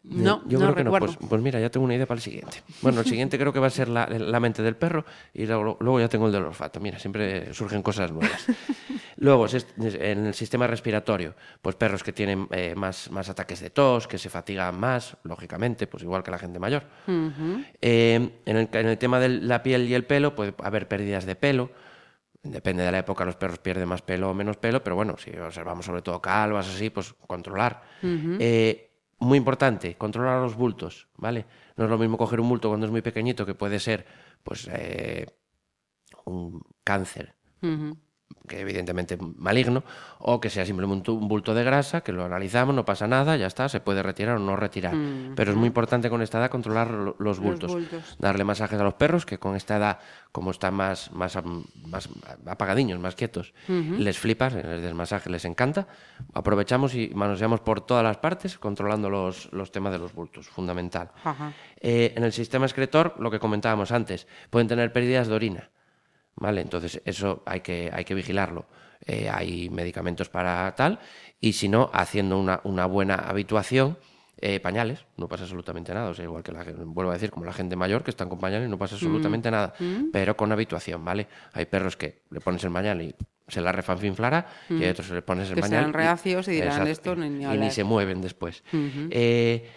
de- 0.04 0.24
No, 0.24 0.42
yo 0.48 0.58
no 0.60 0.66
creo 0.66 0.76
que 0.76 0.84
no. 0.84 0.92
recuerdo. 0.92 1.16
Pues, 1.18 1.30
pues 1.30 1.42
mira, 1.42 1.60
ya 1.60 1.70
tengo 1.70 1.86
una 1.86 1.96
idea 1.96 2.06
para 2.08 2.18
el 2.18 2.22
siguiente. 2.24 2.64
Bueno, 2.82 3.00
el 3.02 3.06
siguiente 3.06 3.38
creo 3.38 3.54
que 3.54 3.60
va 3.60 3.68
a 3.68 3.70
ser 3.70 3.88
la, 3.88 4.08
la 4.08 4.40
mente 4.40 4.62
del 4.64 4.76
perro 4.76 5.06
y 5.34 5.46
luego, 5.46 5.78
luego 5.80 6.00
ya 6.00 6.08
tengo 6.10 6.26
el 6.28 6.32
del 6.32 6.44
olfato. 6.46 6.80
Mira, 6.80 6.98
siempre 7.00 7.54
surgen 7.54 7.82
cosas 7.84 8.12
nuevas. 8.12 8.48
Luego, 9.18 9.46
en 9.78 10.26
el 10.26 10.34
sistema 10.34 10.66
respiratorio, 10.66 11.36
pues 11.62 11.76
perros 11.76 12.02
que 12.02 12.12
tienen 12.14 12.48
eh, 12.50 12.74
más, 12.76 13.12
más 13.12 13.30
ataques 13.30 13.60
de 13.60 13.70
tos, 13.70 14.08
que 14.08 14.18
se 14.18 14.30
fatigan 14.32 14.80
más, 14.80 15.16
lógicamente, 15.24 15.86
pues 15.86 16.02
igual 16.02 16.24
que 16.24 16.32
la 16.32 16.40
gente 16.40 16.58
mayor. 16.58 16.84
Eh, 17.82 18.30
en, 18.46 18.58
el, 18.58 18.70
en 18.72 18.88
el 18.88 18.98
tema 18.98 19.20
de 19.20 19.30
la 19.30 19.62
piel 19.62 19.88
y 19.88 19.94
el 19.94 20.06
pelo, 20.06 20.34
puede 20.36 20.54
haber 20.64 20.88
pérdidas 20.88 21.26
de 21.26 21.36
pelo. 21.36 21.70
Depende 22.44 22.84
de 22.84 22.92
la 22.92 23.00
época, 23.00 23.24
los 23.24 23.36
perros 23.36 23.60
pierden 23.60 23.88
más 23.88 24.02
pelo 24.02 24.32
o 24.32 24.34
menos 24.34 24.58
pelo, 24.58 24.84
pero 24.84 24.96
bueno, 24.96 25.16
si 25.18 25.30
observamos 25.38 25.86
sobre 25.86 26.02
todo 26.02 26.20
calvas 26.20 26.68
así, 26.68 26.90
pues 26.90 27.14
controlar. 27.28 27.84
Eh, 28.40 28.92
muy 29.20 29.38
importante, 29.38 29.96
controlar 29.96 30.42
los 30.42 30.56
bultos, 30.56 31.08
¿vale? 31.18 31.46
No 31.78 31.84
es 31.84 31.90
lo 31.92 32.00
mismo 32.00 32.18
coger 32.18 32.40
un 32.40 32.50
bulto 32.50 32.70
cuando 32.70 32.88
es 32.88 32.92
muy 32.92 33.04
pequeñito, 33.04 33.46
que 33.46 33.54
puede 33.54 33.80
ser, 33.80 34.06
pues, 34.44 34.68
eh, 34.72 35.28
un 36.26 36.62
cáncer. 36.84 37.36
Que 38.48 38.60
evidentemente 38.60 39.18
maligno, 39.38 39.84
o 40.20 40.40
que 40.40 40.50
sea 40.50 40.66
simplemente 40.66 41.12
un 41.12 41.28
bulto 41.28 41.54
de 41.54 41.64
grasa, 41.64 42.02
que 42.02 42.12
lo 42.12 42.24
analizamos, 42.26 42.76
no 42.76 42.86
pasa 42.86 43.08
nada, 43.08 43.36
ya 43.38 43.48
está, 43.48 43.70
se 43.70 43.80
puede 43.80 44.04
retirar 44.04 44.38
o 44.38 44.40
no 44.40 44.56
retirar. 44.56 44.94
Pero 45.36 45.52
es 45.52 45.58
muy 45.58 45.68
importante 45.68 46.10
con 46.10 46.22
esta 46.22 46.40
edad 46.40 46.50
controlar 46.52 46.92
lo- 46.92 47.16
los 47.20 47.40
bultos. 47.40 47.72
bultos. 47.72 48.16
Darle 48.20 48.44
masajes 48.44 48.80
a 48.80 48.84
los 48.84 48.94
perros, 48.96 49.26
que 49.26 49.38
con 49.40 49.56
esta 49.56 49.78
edad, 49.78 50.00
como 50.32 50.52
están 50.52 50.74
más, 50.74 51.12
más, 51.12 51.38
más 51.86 52.10
apagadiños, 52.46 53.00
más 53.00 53.16
quietos, 53.16 53.54
les 53.68 54.18
flipas, 54.20 54.54
les 54.54 54.82
des 54.82 54.94
masajes, 54.94 55.32
les 55.32 55.46
encanta. 55.46 55.88
Aprovechamos 56.34 56.96
y 56.96 57.12
manoseamos 57.14 57.62
por 57.62 57.82
todas 57.82 58.04
las 58.04 58.18
partes, 58.18 58.58
controlando 58.58 59.10
los, 59.10 59.52
los 59.52 59.72
temas 59.72 59.92
de 59.94 60.00
los 60.00 60.14
bultos, 60.14 60.48
fundamental. 60.48 61.12
Eh, 61.80 62.14
en 62.16 62.24
el 62.24 62.32
sistema 62.32 62.66
excretor, 62.66 63.16
lo 63.20 63.32
que 63.32 63.40
comentábamos 63.40 63.92
antes, 63.92 64.28
pueden 64.50 64.68
tener 64.68 64.92
pérdidas 64.94 65.28
de 65.28 65.34
orina. 65.36 65.70
¿Vale? 66.36 66.62
Entonces, 66.62 67.02
eso 67.06 67.44
hay 67.46 67.60
que, 67.62 67.90
hay 67.94 68.04
que 68.06 68.14
vigilarlo. 68.16 68.66
Eh, 69.06 69.30
hay 69.32 69.70
medicamentos 69.70 70.30
para 70.30 70.74
tal, 70.76 71.00
y 71.40 71.54
si 71.54 71.68
no, 71.68 71.90
haciendo 71.94 72.38
una, 72.40 72.62
una 72.64 72.86
buena 72.86 73.16
habituación, 73.16 73.98
eh, 74.44 74.60
pañales, 74.60 75.06
no 75.18 75.28
pasa 75.28 75.44
absolutamente 75.44 75.94
nada. 75.94 76.10
O 76.10 76.14
sea, 76.14 76.26
igual 76.26 76.42
que 76.44 76.52
la 76.52 76.64
vuelvo 76.86 77.12
a 77.12 77.14
decir, 77.16 77.30
como 77.32 77.46
la 77.46 77.54
gente 77.54 77.76
mayor 77.76 78.04
que 78.04 78.12
están 78.12 78.30
con 78.30 78.40
pañales, 78.40 78.70
no 78.70 78.78
pasa 78.78 78.96
absolutamente 78.96 79.50
nada. 79.52 79.74
Pero 80.12 80.36
con 80.38 80.52
habituación, 80.52 81.04
¿vale? 81.06 81.28
Hay 81.54 81.66
perros 81.66 81.98
que 81.98 82.22
le 82.32 82.40
pones 82.42 82.64
el 82.64 82.72
pañal 82.72 83.02
y 83.02 83.16
se 83.48 83.60
la 83.62 83.72
refanfinflará, 83.72 84.46
y 84.70 84.84
hay 84.84 84.90
otros 84.90 85.08
que 85.10 85.14
le 85.16 85.22
pones 85.24 85.50
el 85.50 85.56
Que 85.56 85.62
pañal. 85.62 85.80
serán 85.82 85.94
reacios 85.94 86.48
y 86.48 86.52
dirán, 86.52 86.88
"Esto 86.88 87.16
ni- 87.16 87.30
ni 87.30 87.42
y 87.42 87.46
hablar". 87.46 87.60
ni 87.60 87.72
se 87.72 87.84
mueven 87.84 88.22
después. 88.22 88.64
Eh, 89.10 89.68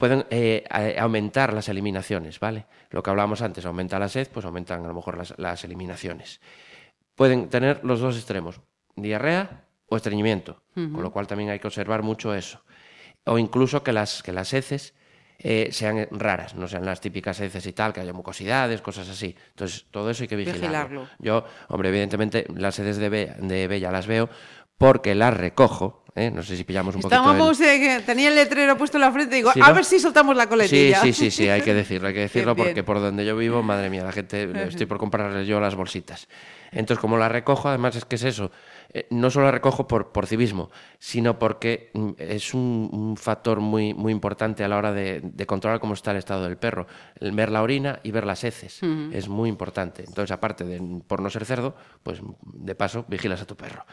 pueden 0.00 0.24
eh, 0.30 0.64
a- 0.70 1.02
aumentar 1.02 1.52
las 1.52 1.68
eliminaciones, 1.68 2.40
¿vale? 2.40 2.64
Lo 2.90 3.02
que 3.02 3.10
hablábamos 3.10 3.42
antes, 3.42 3.64
aumenta 3.66 3.98
la 4.00 4.08
sed, 4.08 4.26
pues 4.32 4.44
aumentan 4.46 4.82
a 4.84 4.88
lo 4.88 4.94
mejor 4.94 5.16
las, 5.18 5.34
las 5.38 5.62
eliminaciones. 5.62 6.40
Pueden 7.14 7.48
tener 7.50 7.84
los 7.84 8.00
dos 8.00 8.16
extremos, 8.16 8.60
diarrea 8.96 9.66
o 9.86 9.96
estreñimiento, 9.96 10.62
con 10.74 11.02
lo 11.02 11.12
cual 11.12 11.26
también 11.26 11.50
hay 11.50 11.58
que 11.58 11.66
observar 11.66 12.02
mucho 12.02 12.34
eso. 12.34 12.64
O 13.24 13.38
incluso 13.38 13.82
que 13.82 13.92
las, 13.92 14.22
que 14.22 14.32
las 14.32 14.54
heces 14.54 14.94
eh, 15.38 15.68
sean 15.72 16.08
raras, 16.10 16.54
no 16.54 16.66
sean 16.66 16.86
las 16.86 17.00
típicas 17.00 17.38
heces 17.40 17.66
y 17.66 17.72
tal, 17.74 17.92
que 17.92 18.00
haya 18.00 18.12
mucosidades, 18.14 18.80
cosas 18.80 19.08
así. 19.08 19.36
Entonces, 19.50 19.86
todo 19.90 20.08
eso 20.10 20.22
hay 20.24 20.28
que 20.28 20.36
vigilarlo. 20.36 20.60
Vigilarlo. 20.68 21.08
Yo, 21.18 21.44
hombre, 21.68 21.90
evidentemente 21.90 22.46
las 22.56 22.78
heces 22.78 22.96
de, 22.96 23.08
Be- 23.10 23.34
de 23.38 23.68
Bella 23.68 23.90
las 23.92 24.06
veo 24.06 24.30
porque 24.80 25.14
las 25.14 25.36
recojo, 25.36 26.02
¿eh? 26.14 26.30
no 26.30 26.42
sé 26.42 26.56
si 26.56 26.64
pillamos 26.64 26.94
un 26.96 27.02
poquito 27.02 27.16
el- 27.16 27.20
Estábamos, 27.20 27.60
eh, 27.60 27.78
que 27.78 28.00
tenía 28.00 28.30
el 28.30 28.34
letrero 28.34 28.78
puesto 28.78 28.96
en 28.96 29.02
la 29.02 29.12
frente 29.12 29.34
y 29.34 29.40
digo, 29.40 29.52
Sí, 29.52 29.60
a 29.62 29.68
¿no? 29.68 29.74
ver 29.74 29.84
si 29.84 30.00
soltamos 30.00 30.34
la 30.34 30.44
Sí, 30.44 30.48
coletilla. 30.48 31.00
sí, 31.02 31.12
sí, 31.12 31.30
sí, 31.30 31.48
hay 31.50 31.60
que 31.60 31.74
decirlo, 31.74 32.08
hay 32.08 32.14
que 32.14 32.20
decirlo 32.30 32.54
Bien, 32.54 32.64
porque 32.68 32.74
bien. 32.80 32.84
por 32.86 32.98
donde 32.98 33.26
yo 33.26 33.36
vivo, 33.36 33.62
madre 33.62 33.90
mía, 33.90 34.02
la 34.04 34.12
gente, 34.12 34.50
estoy 34.68 34.86
por 34.86 34.96
comprarles 34.96 35.46
yo 35.46 35.60
las 35.60 35.74
bolsitas. 35.74 36.28
Entonces, 36.72 36.98
como 36.98 37.18
la 37.18 37.28
recojo, 37.28 37.68
además 37.68 37.94
es 37.96 38.06
que 38.06 38.16
es 38.16 38.22
eso, 38.24 38.50
eh, 38.94 39.06
no 39.10 39.28
solo 39.28 39.44
la 39.46 39.52
recojo 39.52 39.86
por, 39.86 40.12
por 40.12 40.26
civismo, 40.26 40.70
sino 40.98 41.38
porque 41.38 41.90
mm, 41.92 42.10
es 42.16 42.54
un, 42.54 42.88
un 42.90 43.16
factor 43.18 43.60
muy, 43.60 43.92
muy 43.92 44.12
importante 44.12 44.64
a 44.64 44.68
la 44.68 44.78
hora 44.78 44.92
de, 44.94 45.20
de 45.22 45.46
controlar 45.46 45.78
cómo 45.78 45.92
está 45.92 46.12
el 46.12 46.16
estado 46.16 46.44
del 46.44 46.56
perro. 46.56 46.86
El 47.20 47.32
ver 47.32 47.50
la 47.52 47.60
orina 47.62 48.00
y 48.02 48.12
ver 48.12 48.24
las 48.24 48.44
heces 48.44 48.80
es 49.12 49.28
muy 49.28 49.50
importante. 49.50 50.04
Entonces, 50.06 50.30
aparte 50.30 50.64
de 50.64 51.02
por 51.06 51.20
no 51.20 51.28
ser 51.28 51.44
cerdo, 51.44 51.76
pues 52.02 52.20
de 52.42 52.74
paso 52.74 53.04
vigilas 53.08 53.42
a 53.42 53.46
tu 53.46 53.56
perro. 53.56 53.84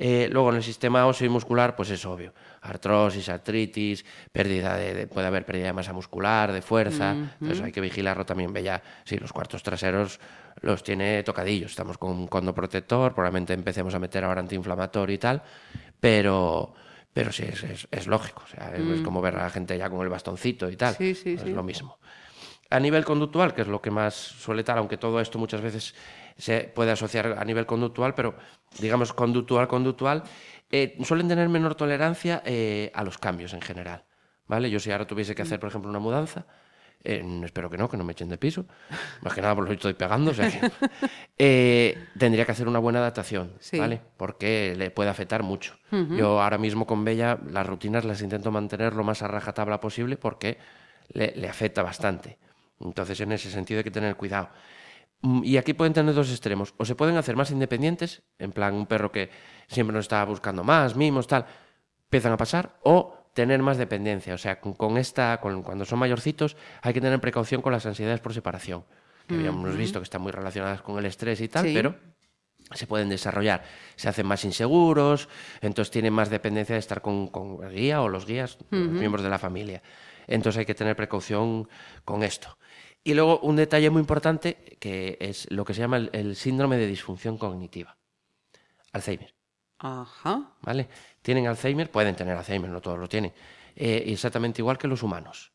Eh, 0.00 0.28
luego 0.30 0.50
en 0.50 0.56
el 0.56 0.62
sistema 0.62 1.04
óseo 1.06 1.26
y 1.26 1.28
muscular, 1.28 1.74
pues 1.74 1.90
es 1.90 2.06
obvio. 2.06 2.32
Artrosis, 2.62 3.28
artritis, 3.28 4.04
pérdida 4.30 4.76
de, 4.76 4.94
de- 4.94 5.06
puede 5.08 5.26
haber 5.26 5.44
pérdida 5.44 5.66
de 5.66 5.72
masa 5.72 5.92
muscular, 5.92 6.52
de 6.52 6.62
fuerza. 6.62 7.16
Entonces 7.40 7.60
hay 7.64 7.72
que 7.72 7.80
vigilarlo 7.80 8.24
también. 8.24 8.52
Ve 8.52 8.62
ya, 8.62 8.80
sí, 9.04 9.16
los 9.18 9.32
cuartos 9.32 9.62
traseros 9.64 10.20
los 10.60 10.84
tiene 10.84 11.24
tocadillos. 11.24 11.72
Estamos 11.72 11.98
con 11.98 12.10
un 12.12 12.28
condo 12.28 12.54
protector, 12.54 13.12
probablemente 13.12 13.52
empecemos 13.54 13.92
a 13.94 13.98
meter 13.98 14.22
ahora 14.22 14.40
antiinflamatorio 14.40 15.14
y 15.14 15.18
tal, 15.18 15.42
pero, 16.00 16.74
Pero 17.12 17.32
sí, 17.32 17.42
es, 17.50 17.64
es- 17.64 17.88
es 17.90 18.06
lógico. 18.06 18.44
O 18.44 18.48
sea, 18.48 18.72
es, 18.76 18.86
es 18.86 19.00
como 19.00 19.20
ver 19.20 19.34
a 19.34 19.42
la 19.42 19.50
gente 19.50 19.76
ya 19.76 19.90
con 19.90 20.00
el 20.02 20.08
bastoncito 20.08 20.70
y 20.70 20.76
tal. 20.76 20.92
Mm. 20.92 20.96
Sí, 20.98 21.14
sí, 21.16 21.30
es 21.32 21.42
sí. 21.42 21.48
lo 21.50 21.64
mismo. 21.64 21.98
A 22.70 22.80
nivel 22.80 23.04
conductual, 23.04 23.54
que 23.54 23.62
es 23.62 23.68
lo 23.68 23.80
que 23.80 23.90
más 23.90 24.14
suele 24.14 24.62
tal, 24.62 24.78
aunque 24.78 24.98
todo 24.98 25.20
esto 25.20 25.38
muchas 25.38 25.60
veces 25.62 25.94
se 26.36 26.64
puede 26.64 26.90
asociar 26.90 27.36
a 27.38 27.44
nivel 27.44 27.64
conductual, 27.66 28.14
pero 28.14 28.34
digamos 28.78 29.12
conductual, 29.12 29.66
conductual, 29.68 30.22
eh, 30.70 30.96
suelen 31.02 31.28
tener 31.28 31.48
menor 31.48 31.74
tolerancia 31.74 32.42
eh, 32.44 32.90
a 32.94 33.02
los 33.04 33.16
cambios 33.18 33.54
en 33.54 33.62
general. 33.62 34.04
¿Vale? 34.46 34.70
Yo 34.70 34.80
si 34.80 34.90
ahora 34.90 35.06
tuviese 35.06 35.34
que 35.34 35.42
hacer, 35.42 35.58
por 35.60 35.68
ejemplo, 35.68 35.90
una 35.90 35.98
mudanza, 35.98 36.46
eh, 37.04 37.22
espero 37.44 37.70
que 37.70 37.78
no, 37.78 37.88
que 37.88 37.96
no 37.96 38.04
me 38.04 38.12
echen 38.12 38.28
de 38.28 38.38
piso, 38.38 38.66
más 39.22 39.32
que 39.34 39.40
nada 39.40 39.54
por 39.54 39.64
lo 39.64 39.68
que 39.68 39.76
estoy 39.76 39.94
pegando, 39.94 40.30
o 40.30 40.34
sea 40.34 40.50
que, 40.50 40.70
eh, 41.38 41.98
tendría 42.18 42.44
que 42.44 42.52
hacer 42.52 42.66
una 42.68 42.78
buena 42.78 42.98
adaptación, 43.00 43.52
Sí. 43.60 43.78
¿vale? 43.78 44.00
Porque 44.16 44.74
le 44.76 44.90
puede 44.90 45.10
afectar 45.10 45.42
mucho. 45.42 45.74
Yo 45.90 46.40
ahora 46.42 46.58
mismo 46.58 46.86
con 46.86 47.04
Bella 47.04 47.38
las 47.50 47.66
rutinas 47.66 48.04
las 48.04 48.20
intento 48.22 48.50
mantener 48.50 48.94
lo 48.94 49.04
más 49.04 49.22
a 49.22 49.28
rajatabla 49.28 49.80
posible 49.80 50.16
porque 50.16 50.58
le, 51.08 51.32
le 51.36 51.48
afecta 51.48 51.82
bastante. 51.82 52.38
Entonces, 52.80 53.20
en 53.20 53.32
ese 53.32 53.50
sentido 53.50 53.78
hay 53.78 53.84
que 53.84 53.90
tener 53.90 54.14
cuidado. 54.16 54.50
Mm, 55.22 55.42
Y 55.44 55.56
aquí 55.56 55.74
pueden 55.74 55.92
tener 55.92 56.14
dos 56.14 56.30
extremos. 56.30 56.74
O 56.76 56.84
se 56.84 56.94
pueden 56.94 57.16
hacer 57.16 57.34
más 57.36 57.50
independientes, 57.50 58.22
en 58.38 58.52
plan 58.52 58.74
un 58.74 58.86
perro 58.86 59.10
que 59.10 59.30
siempre 59.66 59.94
nos 59.94 60.04
está 60.04 60.24
buscando 60.24 60.62
más, 60.64 60.94
mimos, 60.96 61.26
tal, 61.26 61.46
empiezan 62.04 62.32
a 62.32 62.36
pasar, 62.36 62.78
o 62.84 63.14
tener 63.34 63.60
más 63.62 63.78
dependencia. 63.78 64.34
O 64.34 64.38
sea, 64.38 64.60
con, 64.60 64.74
con 64.74 64.96
esta, 64.96 65.40
con, 65.40 65.62
cuando 65.62 65.84
son 65.84 65.98
mayorcitos, 65.98 66.56
hay 66.82 66.92
que 66.94 67.00
tener 67.00 67.20
precaución 67.20 67.62
con 67.62 67.72
las 67.72 67.84
ansiedades 67.86 68.20
por 68.20 68.32
separación, 68.34 68.84
que 69.26 69.34
habíamos 69.34 69.76
visto 69.76 69.98
que 70.00 70.04
están 70.04 70.22
muy 70.22 70.32
relacionadas 70.32 70.82
con 70.82 70.98
el 70.98 71.06
estrés 71.06 71.40
y 71.40 71.48
tal, 71.48 71.64
Sí. 71.66 71.74
pero 71.74 71.94
se 72.74 72.86
pueden 72.86 73.08
desarrollar. 73.08 73.62
Se 73.96 74.08
hacen 74.08 74.26
más 74.26 74.44
inseguros, 74.44 75.28
entonces 75.60 75.90
tienen 75.90 76.12
más 76.12 76.30
dependencia 76.30 76.74
de 76.74 76.80
estar 76.80 77.00
con, 77.02 77.28
con 77.28 77.62
el 77.64 77.72
guía 77.74 78.02
o 78.02 78.08
los 78.08 78.24
guías, 78.26 78.58
los 78.70 78.88
miembros 78.90 79.22
de 79.22 79.30
la 79.30 79.38
familia. 79.38 79.82
Entonces 80.26 80.58
hay 80.60 80.66
que 80.66 80.74
tener 80.74 80.94
precaución 80.96 81.68
con 82.04 82.22
esto. 82.22 82.58
Y 83.04 83.14
luego 83.14 83.40
un 83.40 83.56
detalle 83.56 83.90
muy 83.90 84.00
importante 84.00 84.76
que 84.78 85.16
es 85.20 85.50
lo 85.50 85.64
que 85.64 85.74
se 85.74 85.80
llama 85.80 85.96
el, 85.96 86.10
el 86.12 86.36
síndrome 86.36 86.76
de 86.76 86.86
disfunción 86.86 87.38
cognitiva. 87.38 87.96
Alzheimer, 88.92 89.34
Ajá. 89.78 90.52
¿vale? 90.62 90.88
Tienen 91.22 91.46
Alzheimer, 91.46 91.90
pueden 91.90 92.16
tener 92.16 92.36
Alzheimer, 92.36 92.70
no 92.70 92.80
todos 92.80 92.98
lo 92.98 93.08
tienen. 93.08 93.32
eh, 93.76 94.04
exactamente 94.06 94.60
igual 94.60 94.76
que 94.78 94.88
los 94.88 95.02
humanos. 95.02 95.52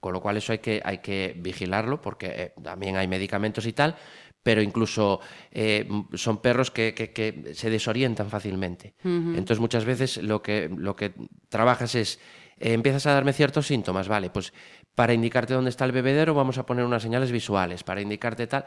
Con 0.00 0.12
lo 0.12 0.20
cual 0.20 0.36
eso 0.36 0.52
hay 0.52 0.58
que, 0.58 0.82
hay 0.84 0.98
que 0.98 1.34
vigilarlo 1.38 2.00
porque 2.00 2.26
eh, 2.26 2.52
también 2.62 2.96
hay 2.96 3.08
medicamentos 3.08 3.64
y 3.66 3.72
tal, 3.72 3.96
pero 4.42 4.60
incluso 4.60 5.20
eh, 5.50 5.88
son 6.12 6.42
perros 6.42 6.70
que, 6.70 6.92
que- 6.94 7.10
que 7.12 7.54
se 7.54 7.70
desorientan 7.70 8.28
fácilmente. 8.28 8.94
Entonces 9.02 9.60
muchas 9.60 9.86
veces 9.86 10.18
lo 10.18 10.42
que, 10.42 10.68
lo 10.76 10.94
que 10.94 11.14
trabajas 11.48 11.94
es, 11.94 12.20
eh, 12.58 12.72
empiezas 12.72 13.06
a 13.06 13.14
darme 13.14 13.32
ciertos 13.32 13.66
síntomas, 13.66 14.08
vale, 14.08 14.30
pues 14.30 14.52
para 14.94 15.12
indicarte 15.12 15.54
dónde 15.54 15.70
está 15.70 15.84
el 15.84 15.92
bebedero 15.92 16.34
vamos 16.34 16.58
a 16.58 16.66
poner 16.66 16.84
unas 16.84 17.02
señales 17.02 17.32
visuales, 17.32 17.82
para 17.82 18.00
indicarte 18.00 18.46
tal, 18.46 18.64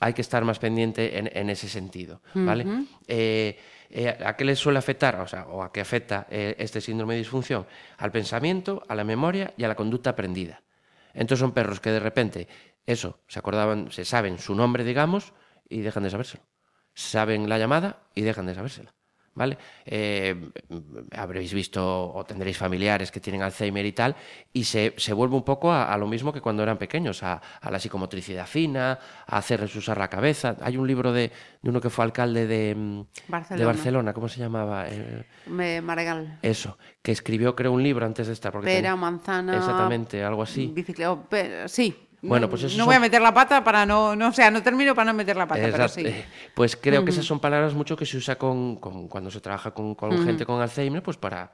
hay 0.00 0.12
que 0.12 0.22
estar 0.22 0.44
más 0.44 0.58
pendiente 0.58 1.18
en, 1.18 1.30
en 1.32 1.50
ese 1.50 1.68
sentido, 1.68 2.22
¿vale? 2.34 2.66
Eh, 3.06 3.58
eh, 3.90 4.16
¿A 4.24 4.36
qué 4.36 4.44
les 4.44 4.58
suele 4.58 4.78
afectar? 4.78 5.18
O, 5.20 5.26
sea, 5.26 5.46
o 5.46 5.62
a 5.62 5.72
qué 5.72 5.80
afecta 5.80 6.26
este 6.30 6.80
síndrome 6.80 7.14
de 7.14 7.20
disfunción? 7.20 7.66
Al 7.96 8.12
pensamiento, 8.12 8.84
a 8.86 8.94
la 8.94 9.02
memoria 9.02 9.54
y 9.56 9.64
a 9.64 9.68
la 9.68 9.74
conducta 9.74 10.10
aprendida. 10.10 10.62
Entonces 11.14 11.40
son 11.40 11.52
perros 11.52 11.80
que 11.80 11.90
de 11.90 12.00
repente, 12.00 12.48
eso, 12.86 13.20
se 13.26 13.38
acordaban, 13.38 13.90
se 13.90 14.04
saben 14.04 14.38
su 14.38 14.54
nombre, 14.54 14.84
digamos, 14.84 15.32
y 15.68 15.80
dejan 15.80 16.04
de 16.04 16.10
sabérselo. 16.10 16.44
Saben 16.94 17.48
la 17.48 17.58
llamada 17.58 18.02
y 18.14 18.22
dejan 18.22 18.46
de 18.46 18.54
sabérsela. 18.54 18.94
¿Vale? 19.38 19.56
Eh, 19.86 20.34
habréis 21.16 21.54
visto 21.54 21.80
o 22.12 22.24
tendréis 22.24 22.58
familiares 22.58 23.10
que 23.10 23.20
tienen 23.20 23.42
Alzheimer 23.42 23.86
y 23.86 23.92
tal, 23.92 24.16
y 24.52 24.64
se, 24.64 24.94
se 24.96 25.12
vuelve 25.12 25.36
un 25.36 25.44
poco 25.44 25.70
a, 25.72 25.92
a 25.92 25.96
lo 25.96 26.06
mismo 26.06 26.32
que 26.32 26.40
cuando 26.40 26.62
eran 26.62 26.76
pequeños, 26.76 27.22
a, 27.22 27.40
a 27.60 27.70
la 27.70 27.78
psicomotricidad 27.78 28.46
fina, 28.46 28.98
a 29.26 29.36
hacerles 29.38 29.74
usar 29.76 29.96
la 29.98 30.08
cabeza. 30.08 30.56
Hay 30.60 30.76
un 30.76 30.86
libro 30.86 31.12
de, 31.12 31.30
de 31.62 31.70
uno 31.70 31.80
que 31.80 31.88
fue 31.90 32.04
alcalde 32.04 32.46
de 32.46 32.74
mm, 32.74 33.00
Barcelona. 33.28 33.60
de 33.60 33.64
Barcelona, 33.66 34.12
¿cómo 34.12 34.28
se 34.28 34.40
llamaba? 34.40 34.86
Eh, 34.88 35.24
eso, 36.42 36.78
que 37.02 37.12
escribió, 37.12 37.54
creo, 37.54 37.72
un 37.72 37.82
libro 37.82 38.04
antes 38.04 38.26
de 38.26 38.32
estar. 38.32 38.52
Porque 38.52 38.66
Pera, 38.66 38.90
ten- 38.90 39.00
manzana. 39.00 39.56
Exactamente, 39.56 40.22
algo 40.24 40.42
así. 40.42 40.66
Bicicleta. 40.74 41.12
oh, 41.12 41.24
sí. 41.68 42.07
Bueno, 42.22 42.46
No- 42.46 42.50
pues 42.50 42.62
esos 42.64 42.72
No 42.76 42.82
son- 42.84 42.86
voy 42.86 42.96
a 42.96 43.00
meter 43.00 43.22
la 43.22 43.32
pata 43.32 43.62
para 43.62 43.86
no, 43.86 44.16
no. 44.16 44.28
O 44.28 44.32
sea, 44.32 44.50
no 44.50 44.62
termino 44.62 44.94
para 44.94 45.12
no 45.12 45.16
meter 45.16 45.36
la 45.36 45.46
pata, 45.46 45.60
pero 45.70 45.88
sí. 45.88 46.02
Eh, 46.06 46.24
Pues 46.54 46.74
creo 46.76 47.04
que 47.04 47.10
esas 47.10 47.24
son 47.24 47.38
palabras 47.40 47.74
mucho 47.74 47.96
que 47.96 48.06
se 48.06 48.16
usa 48.16 48.36
con, 48.36 48.76
con- 48.76 49.08
cuando 49.08 49.30
se 49.30 49.40
trabaja 49.40 49.70
con, 49.72 49.94
con 49.94 50.24
gente 50.24 50.44
con 50.44 50.60
Alzheimer, 50.60 51.02
pues 51.02 51.16
para 51.16 51.52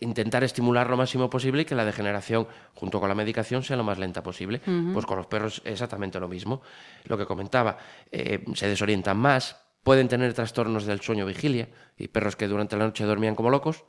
intentar 0.00 0.44
estimular 0.44 0.90
lo 0.90 0.96
máximo 0.96 1.30
posible 1.30 1.62
y 1.62 1.64
que 1.64 1.74
la 1.74 1.84
degeneración 1.84 2.46
junto 2.74 3.00
con 3.00 3.08
la 3.08 3.14
medicación 3.14 3.62
sea 3.62 3.76
lo 3.76 3.84
más 3.84 3.96
lenta 3.98 4.22
posible. 4.22 4.60
Pues 4.92 5.06
con 5.06 5.16
los 5.16 5.26
perros 5.26 5.62
exactamente 5.64 6.20
lo 6.20 6.28
mismo. 6.28 6.60
Lo 7.04 7.16
que 7.16 7.24
comentaba, 7.24 7.78
eh, 8.10 8.44
se 8.54 8.68
desorientan 8.68 9.16
más, 9.16 9.56
pueden 9.82 10.08
tener 10.08 10.34
trastornos 10.34 10.84
del 10.84 11.00
sueño 11.00 11.24
vigilia 11.24 11.68
y 11.96 12.08
perros 12.08 12.36
que 12.36 12.48
durante 12.48 12.76
la 12.76 12.86
noche 12.86 13.04
dormían 13.04 13.34
como 13.34 13.50
locos. 13.50 13.84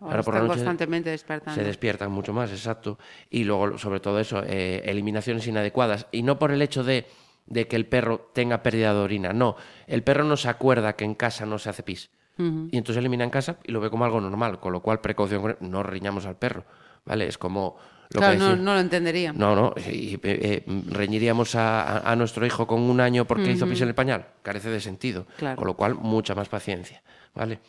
Ahora 0.00 0.22
constantemente 0.22 1.10
despertando. 1.10 1.58
Se 1.58 1.66
despiertan 1.66 2.12
mucho 2.12 2.32
más, 2.32 2.50
exacto. 2.50 2.98
Y 3.30 3.44
luego, 3.44 3.78
sobre 3.78 4.00
todo 4.00 4.18
eso, 4.20 4.42
eh, 4.46 4.82
eliminaciones 4.84 5.46
inadecuadas. 5.46 6.06
Y 6.12 6.22
no 6.22 6.38
por 6.38 6.52
el 6.52 6.60
hecho 6.60 6.84
de, 6.84 7.06
de 7.46 7.66
que 7.66 7.76
el 7.76 7.86
perro 7.86 8.30
tenga 8.32 8.62
pérdida 8.62 8.92
de 8.92 9.00
orina, 9.00 9.32
no. 9.32 9.56
El 9.86 10.02
perro 10.02 10.24
no 10.24 10.36
se 10.36 10.48
acuerda 10.48 10.94
que 10.94 11.04
en 11.04 11.14
casa 11.14 11.46
no 11.46 11.58
se 11.58 11.70
hace 11.70 11.82
pis. 11.82 12.10
Y 12.36 12.76
entonces 12.76 12.96
elimina 12.96 13.22
en 13.22 13.30
casa 13.30 13.58
y 13.62 13.70
lo 13.70 13.80
ve 13.80 13.90
como 13.90 14.04
algo 14.04 14.20
normal. 14.20 14.58
Con 14.58 14.72
lo 14.72 14.80
cual, 14.80 15.00
precaución, 15.00 15.56
no 15.60 15.84
riñamos 15.84 16.26
al 16.26 16.36
perro. 16.36 16.64
¿Vale? 17.04 17.28
Es 17.28 17.38
como 17.38 17.76
lo 18.10 18.20
claro, 18.20 18.32
que 18.32 18.56
no, 18.56 18.74
lo 18.74 18.80
entendería. 18.80 19.32
no, 19.32 19.54
no, 19.54 19.74
y, 19.76 20.14
eh, 20.14 20.20
eh, 20.24 20.64
reñiríamos 20.88 21.54
a, 21.54 22.14
nuestro 22.16 22.44
hijo 22.44 22.66
con 22.66 22.80
un 22.82 23.00
año 23.00 23.24
porque 23.24 23.52
hizo 23.52 23.66
pis 23.66 23.82
en 23.82 23.88
el 23.88 23.94
pañal. 23.94 24.26
Carece 24.42 24.68
de 24.70 24.80
sentido. 24.80 25.26
Claro. 25.36 25.56
Con 25.56 25.66
lo 25.66 25.74
cual, 25.74 25.94
mucha 25.94 26.34
más 26.34 26.48
paciencia. 26.48 27.02
¿Vale? 27.34 27.60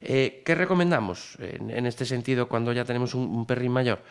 Eh, 0.00 0.42
¿Qué 0.44 0.54
recomendamos 0.54 1.36
en, 1.40 1.70
en 1.70 1.86
este 1.86 2.04
sentido 2.06 2.48
cuando 2.48 2.72
ya 2.72 2.84
tenemos 2.84 3.14
un, 3.14 3.22
un 3.24 3.46
perrín 3.46 3.72
mayor? 3.72 4.02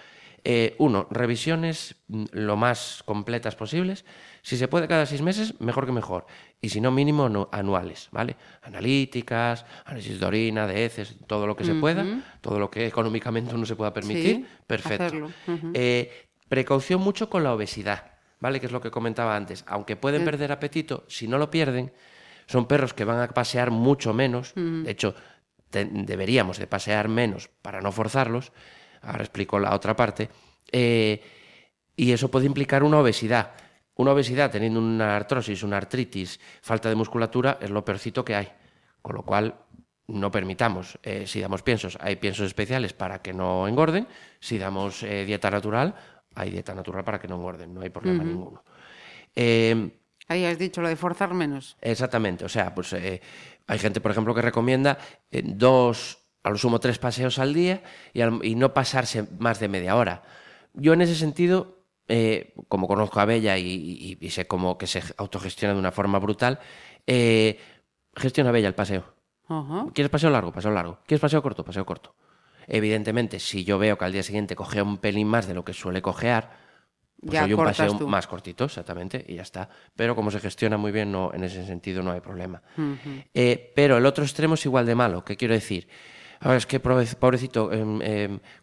Eh, 0.45 0.75
uno, 0.77 1.05
revisiones 1.11 1.95
mm, 2.07 2.25
lo 2.31 2.55
más 2.55 3.03
completas 3.05 3.55
posibles. 3.55 4.05
Si 4.41 4.55
se 4.55 4.67
puede 4.69 4.87
cada 4.87 5.05
seis 5.05 5.21
meses, 5.21 5.59
mejor 5.59 5.85
que 5.85 5.91
mejor. 5.91 6.25
Y 6.61 6.69
si 6.69 6.79
no, 6.79 6.91
mínimo 6.91 7.27
anu- 7.27 7.49
anuales, 7.51 8.07
¿vale? 8.11 8.37
Analíticas, 8.61 9.65
análisis 9.85 10.19
de 10.19 10.25
orina, 10.25 10.65
de 10.67 10.85
heces, 10.85 11.15
todo 11.27 11.45
lo 11.45 11.55
que 11.55 11.63
se 11.65 11.73
pueda, 11.75 12.03
todo 12.41 12.57
lo 12.59 12.69
que 12.71 12.85
económicamente 12.87 13.53
uno 13.53 13.65
se 13.65 13.75
pueda 13.75 13.93
permitir, 13.93 14.35
Sí, 14.37 14.45
perfecto. 14.65 15.13
Eh, 15.73 16.11
precaución 16.47 17.01
mucho 17.01 17.29
con 17.29 17.43
la 17.43 17.53
obesidad, 17.53 18.11
¿vale? 18.39 18.59
Que 18.59 18.67
es 18.67 18.71
lo 18.71 18.79
que 18.81 18.91
comentaba 18.91 19.35
antes. 19.35 19.63
Aunque 19.67 19.95
pueden 19.97 20.21
perder 20.25 20.51
apetito, 20.51 21.03
si 21.09 21.27
no 21.27 21.37
lo 21.37 21.51
pierden, 21.51 21.91
son 22.47 22.65
perros 22.65 22.93
que 22.93 23.03
van 23.05 23.19
a 23.19 23.27
pasear 23.27 23.71
mucho 23.71 24.13
menos. 24.13 24.53
De 24.83 24.91
hecho, 24.91 25.13
te- 25.69 25.85
deberíamos 25.85 26.57
de 26.57 26.67
pasear 26.67 27.07
menos 27.07 27.49
para 27.61 27.81
no 27.81 27.91
forzarlos. 27.91 28.51
Ahora 29.01 29.21
explico 29.23 29.59
la 29.59 29.73
otra 29.75 29.95
parte. 29.95 30.29
Eh, 30.71 31.21
y 31.95 32.11
eso 32.11 32.29
puede 32.29 32.45
implicar 32.45 32.83
una 32.83 32.99
obesidad. 32.99 33.51
Una 33.95 34.11
obesidad 34.11 34.49
teniendo 34.51 34.79
una 34.79 35.15
artrosis, 35.15 35.63
una 35.63 35.77
artritis, 35.77 36.39
falta 36.61 36.87
de 36.89 36.95
musculatura, 36.95 37.57
es 37.61 37.69
lo 37.69 37.83
peorcito 37.83 38.23
que 38.23 38.35
hay. 38.35 38.47
Con 39.01 39.15
lo 39.15 39.23
cual, 39.23 39.55
no 40.07 40.31
permitamos. 40.31 40.97
Eh, 41.03 41.27
si 41.27 41.39
damos 41.41 41.61
piensos, 41.61 41.97
hay 42.01 42.15
piensos 42.15 42.47
especiales 42.47 42.93
para 42.93 43.21
que 43.21 43.33
no 43.33 43.67
engorden. 43.67 44.07
Si 44.39 44.57
damos 44.57 45.03
eh, 45.03 45.25
dieta 45.25 45.51
natural, 45.51 45.95
hay 46.35 46.49
dieta 46.49 46.73
natural 46.73 47.03
para 47.03 47.19
que 47.19 47.27
no 47.27 47.35
engorden. 47.35 47.73
No 47.73 47.81
hay 47.81 47.89
problema 47.89 48.23
ninguno. 48.23 48.63
Eh, 49.35 49.91
Ahí 50.27 50.45
has 50.45 50.59
dicho 50.59 50.79
lo 50.81 50.87
de 50.87 50.95
forzar 50.95 51.33
menos. 51.33 51.75
Exactamente, 51.81 52.45
o 52.45 52.49
sea, 52.49 52.75
pues 52.75 52.93
hay 53.69 53.79
gente, 53.79 54.01
por 54.01 54.11
ejemplo, 54.11 54.33
que 54.35 54.41
recomienda 54.41 54.97
eh, 55.31 55.41
dos, 55.45 56.17
a 56.43 56.49
lo 56.49 56.57
sumo 56.57 56.79
tres 56.79 56.97
paseos 56.99 57.39
al 57.39 57.53
día 57.53 57.83
y, 58.13 58.21
al- 58.21 58.43
y 58.43 58.55
no 58.55 58.73
pasarse 58.73 59.27
más 59.39 59.59
de 59.59 59.67
media 59.69 59.95
hora. 59.95 60.23
Yo 60.73 60.93
en 60.93 61.01
ese 61.01 61.15
sentido, 61.15 61.85
eh, 62.07 62.53
como 62.67 62.87
conozco 62.87 63.19
a 63.19 63.25
Bella 63.25 63.57
y, 63.57 63.67
y- 63.67 64.17
y 64.19 64.29
sé 64.31 64.47
cómo 64.47 64.77
que 64.77 64.87
se 64.87 65.01
autogestiona 65.17 65.73
de 65.73 65.79
una 65.79 65.91
forma 65.91 66.19
brutal, 66.19 66.59
eh, 67.07 67.59
gestiona 68.15 68.51
Bella 68.51 68.67
el 68.67 68.75
paseo. 68.75 69.13
¿Quieres 69.93 70.09
paseo 70.11 70.29
largo? 70.29 70.51
Paseo 70.51 70.71
largo. 70.71 70.99
¿Quieres 71.07 71.21
paseo 71.21 71.41
corto? 71.41 71.63
Paseo 71.63 71.85
corto. 71.85 72.15
Evidentemente, 72.67 73.39
si 73.39 73.63
yo 73.63 73.79
veo 73.79 73.97
que 73.97 74.05
al 74.05 74.11
día 74.11 74.23
siguiente 74.23 74.55
cogea 74.55 74.83
un 74.83 74.97
pelín 74.97 75.27
más 75.27 75.47
de 75.47 75.53
lo 75.55 75.63
que 75.65 75.73
suele 75.73 76.01
cojear, 76.01 76.68
pues 77.21 77.33
Ya 77.33 77.43
hay 77.43 77.53
un 77.53 77.63
paseo 77.63 77.97
tú. 77.97 78.07
más 78.07 78.27
cortito, 78.27 78.65
exactamente, 78.65 79.25
y 79.27 79.35
ya 79.35 79.41
está. 79.41 79.69
Pero 79.95 80.15
como 80.15 80.31
se 80.31 80.39
gestiona 80.39 80.77
muy 80.77 80.91
bien, 80.91 81.11
no, 81.11 81.31
en 81.33 81.43
ese 81.43 81.65
sentido 81.65 82.01
no 82.03 82.11
hay 82.11 82.21
problema. 82.21 82.61
Eh, 83.33 83.71
pero 83.75 83.97
el 83.97 84.05
otro 84.05 84.23
extremo 84.23 84.53
es 84.53 84.65
igual 84.65 84.85
de 84.85 84.95
malo. 84.95 85.23
¿Qué 85.25 85.35
quiero 85.35 85.53
decir? 85.53 85.87
"Ah, 86.41 86.55
es 86.55 86.65
que 86.65 86.79
pobre- 86.79 87.05
pobrecito, 87.19 87.69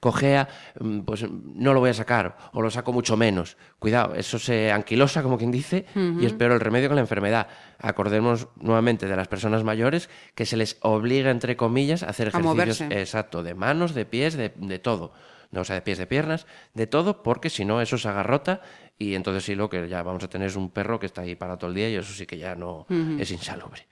cojea, 0.00 0.48
em, 0.80 1.04
pues 1.04 1.26
no 1.30 1.74
lo 1.74 1.80
voy 1.80 1.90
a 1.90 1.94
sacar 1.94 2.36
o 2.54 2.62
lo 2.62 2.70
saco 2.70 2.92
mucho 2.92 3.16
menos. 3.18 3.58
Cuidado, 3.78 4.14
eso 4.14 4.38
se 4.38 4.72
anquilosa, 4.72 5.22
como 5.22 5.36
quien 5.36 5.50
dice, 5.50 5.84
y 6.18 6.24
es 6.24 6.32
peor 6.32 6.52
el 6.52 6.60
remedio 6.60 6.88
que 6.88 6.94
la 6.94 7.00
enfermedad. 7.02 7.48
Acordemos 7.78 8.48
nuevamente 8.56 9.06
de 9.06 9.16
las 9.16 9.28
personas 9.28 9.62
mayores 9.64 10.08
que 10.34 10.46
se 10.46 10.56
les 10.56 10.78
obliga, 10.80 11.30
entre 11.30 11.56
comillas, 11.56 12.02
a 12.02 12.06
hacer 12.08 12.28
A 12.28 12.30
ejercicios 12.30 12.54
moverse. 12.56 13.00
exacto, 13.00 13.42
de 13.42 13.54
manos, 13.54 13.94
de 13.94 14.06
pies, 14.06 14.34
de, 14.34 14.52
de 14.56 14.78
todo. 14.78 15.12
No, 15.50 15.60
o 15.60 15.64
sea, 15.64 15.74
de 15.76 15.82
pies, 15.82 15.98
de 15.98 16.06
piernas, 16.06 16.46
de 16.74 16.86
todo, 16.86 17.22
porque 17.22 17.50
si 17.50 17.64
no, 17.64 17.80
eso 17.80 17.96
se 17.98 18.08
agarrota 18.08 18.60
y 18.98 19.14
entonces 19.14 19.44
sí 19.44 19.54
lo 19.54 19.68
que 19.70 19.88
ya 19.88 20.02
vamos 20.02 20.22
a 20.24 20.28
tener 20.28 20.48
es 20.48 20.56
un 20.56 20.70
perro 20.70 20.98
que 20.98 21.06
está 21.06 21.22
ahí 21.22 21.34
para 21.36 21.56
todo 21.56 21.70
el 21.70 21.76
día 21.76 21.88
y 21.90 21.94
eso 21.96 22.12
sí 22.12 22.26
que 22.26 22.38
ya 22.38 22.54
no 22.54 22.86
es 23.20 23.30
insalubre. 23.30 23.86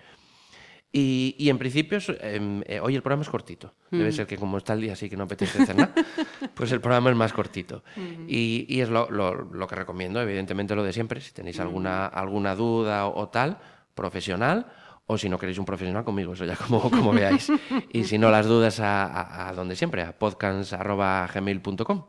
Y, 0.97 1.35
y 1.39 1.49
en 1.51 1.59
principio, 1.59 1.99
em, 2.21 2.63
eh, 2.67 2.79
hoy 2.81 2.95
el 2.95 3.03
programa 3.03 3.23
es 3.25 3.29
cortito. 3.29 3.75
Debe 3.91 4.13
ser 4.13 4.27
que 4.29 4.37
como 4.37 4.59
está 4.59 4.75
el 4.75 4.81
día 4.81 4.93
así 4.93 5.11
que 5.11 5.17
no 5.17 5.25
apetece 5.25 5.61
hacer 5.63 5.75
nada, 5.75 5.93
pues 6.55 6.71
el 6.71 6.81
programa 6.81 7.11
es 7.11 7.17
más 7.17 7.33
cortito. 7.33 7.83
y, 8.29 8.65
y 8.69 8.81
es 8.81 8.89
lo, 8.89 9.11
lo- 9.11 9.35
lo 9.35 9.67
que 9.67 9.75
recomiendo, 9.75 10.21
evidentemente 10.23 10.77
lo 10.77 10.85
de 10.85 10.93
siempre. 10.93 11.21
Si 11.21 11.33
tenéis 11.33 11.59
alguna, 11.59 12.07
alguna 12.07 12.55
duda 12.55 13.07
o, 13.07 13.21
o 13.23 13.29
tal, 13.29 13.59
profesional, 13.95 14.67
o 15.07 15.19
si 15.19 15.29
no 15.29 15.39
queréis 15.39 15.59
un 15.59 15.65
profesional 15.67 16.05
conmigo, 16.05 16.33
eso 16.33 16.45
ya 16.45 16.57
como, 16.57 16.91
como 16.91 17.13
veáis. 17.13 17.51
Y 17.93 18.05
si 18.05 18.17
no, 18.19 18.31
las 18.31 18.47
dudas 18.47 18.81
a, 18.81 19.49
a- 19.49 19.53
donde 19.53 19.77
siempre, 19.77 20.03
a 20.03 20.19
podcast.gmail.com. 20.19 22.05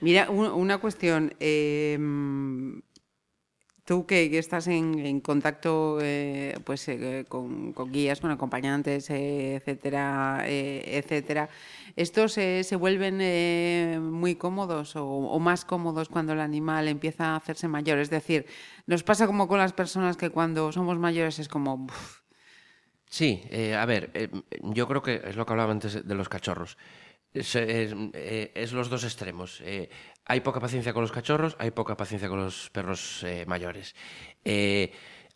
Mira, 0.00 0.28
un- 0.30 0.50
una 0.52 0.78
cuestión. 0.78 1.34
eh, 1.40 1.98
tú 3.86 4.06
que, 4.06 4.30
estás 4.38 4.66
en, 4.66 4.98
contacto 5.20 5.98
eh, 6.00 6.56
pues, 6.64 6.88
eh, 6.88 7.26
con, 7.28 7.74
guías, 7.92 8.20
con 8.20 8.30
acompañantes, 8.30 9.10
eh, 9.10 9.56
etcétera, 9.56 10.44
etcétera, 10.98 11.48
¿estos 11.96 12.36
eh, 12.38 12.64
se 12.64 12.76
vuelven 12.76 13.18
eh, 13.20 13.98
muy 14.00 14.34
cómodos 14.36 14.94
o, 14.96 15.38
más 15.38 15.64
cómodos 15.64 16.08
cuando 16.08 16.32
el 16.32 16.40
animal 16.40 16.88
empieza 16.88 17.28
a 17.32 17.36
hacerse 17.36 17.68
mayor? 17.68 17.98
Es 17.98 18.10
decir, 18.10 18.46
nos 18.86 19.02
pasa 19.02 19.26
como 19.26 19.48
con 19.48 19.58
las 19.58 19.72
personas 19.72 20.16
que 20.16 20.30
cuando 20.30 20.72
somos 20.72 20.98
mayores 20.98 21.38
es 21.38 21.48
como... 21.48 21.74
"Uf, 21.74 22.20
Sí, 23.06 23.42
eh, 23.50 23.76
a 23.76 23.86
ver, 23.86 24.10
yo 24.62 24.88
creo 24.88 25.00
que 25.00 25.22
es 25.24 25.36
lo 25.36 25.46
que 25.46 25.52
hablaba 25.52 25.70
antes 25.70 26.04
de 26.04 26.14
los 26.16 26.28
cachorros. 26.28 26.76
Es, 27.32 28.72
los 28.72 28.88
dos 28.90 29.04
extremos. 29.04 29.62
Hay 30.24 30.40
poca 30.40 30.58
paciencia 30.58 30.92
con 30.92 31.02
los 31.02 31.12
cachorros, 31.12 31.54
hay 31.60 31.70
poca 31.70 31.96
paciencia 31.96 32.28
con 32.28 32.40
los 32.40 32.70
perros 32.70 33.24
mayores. 33.46 33.94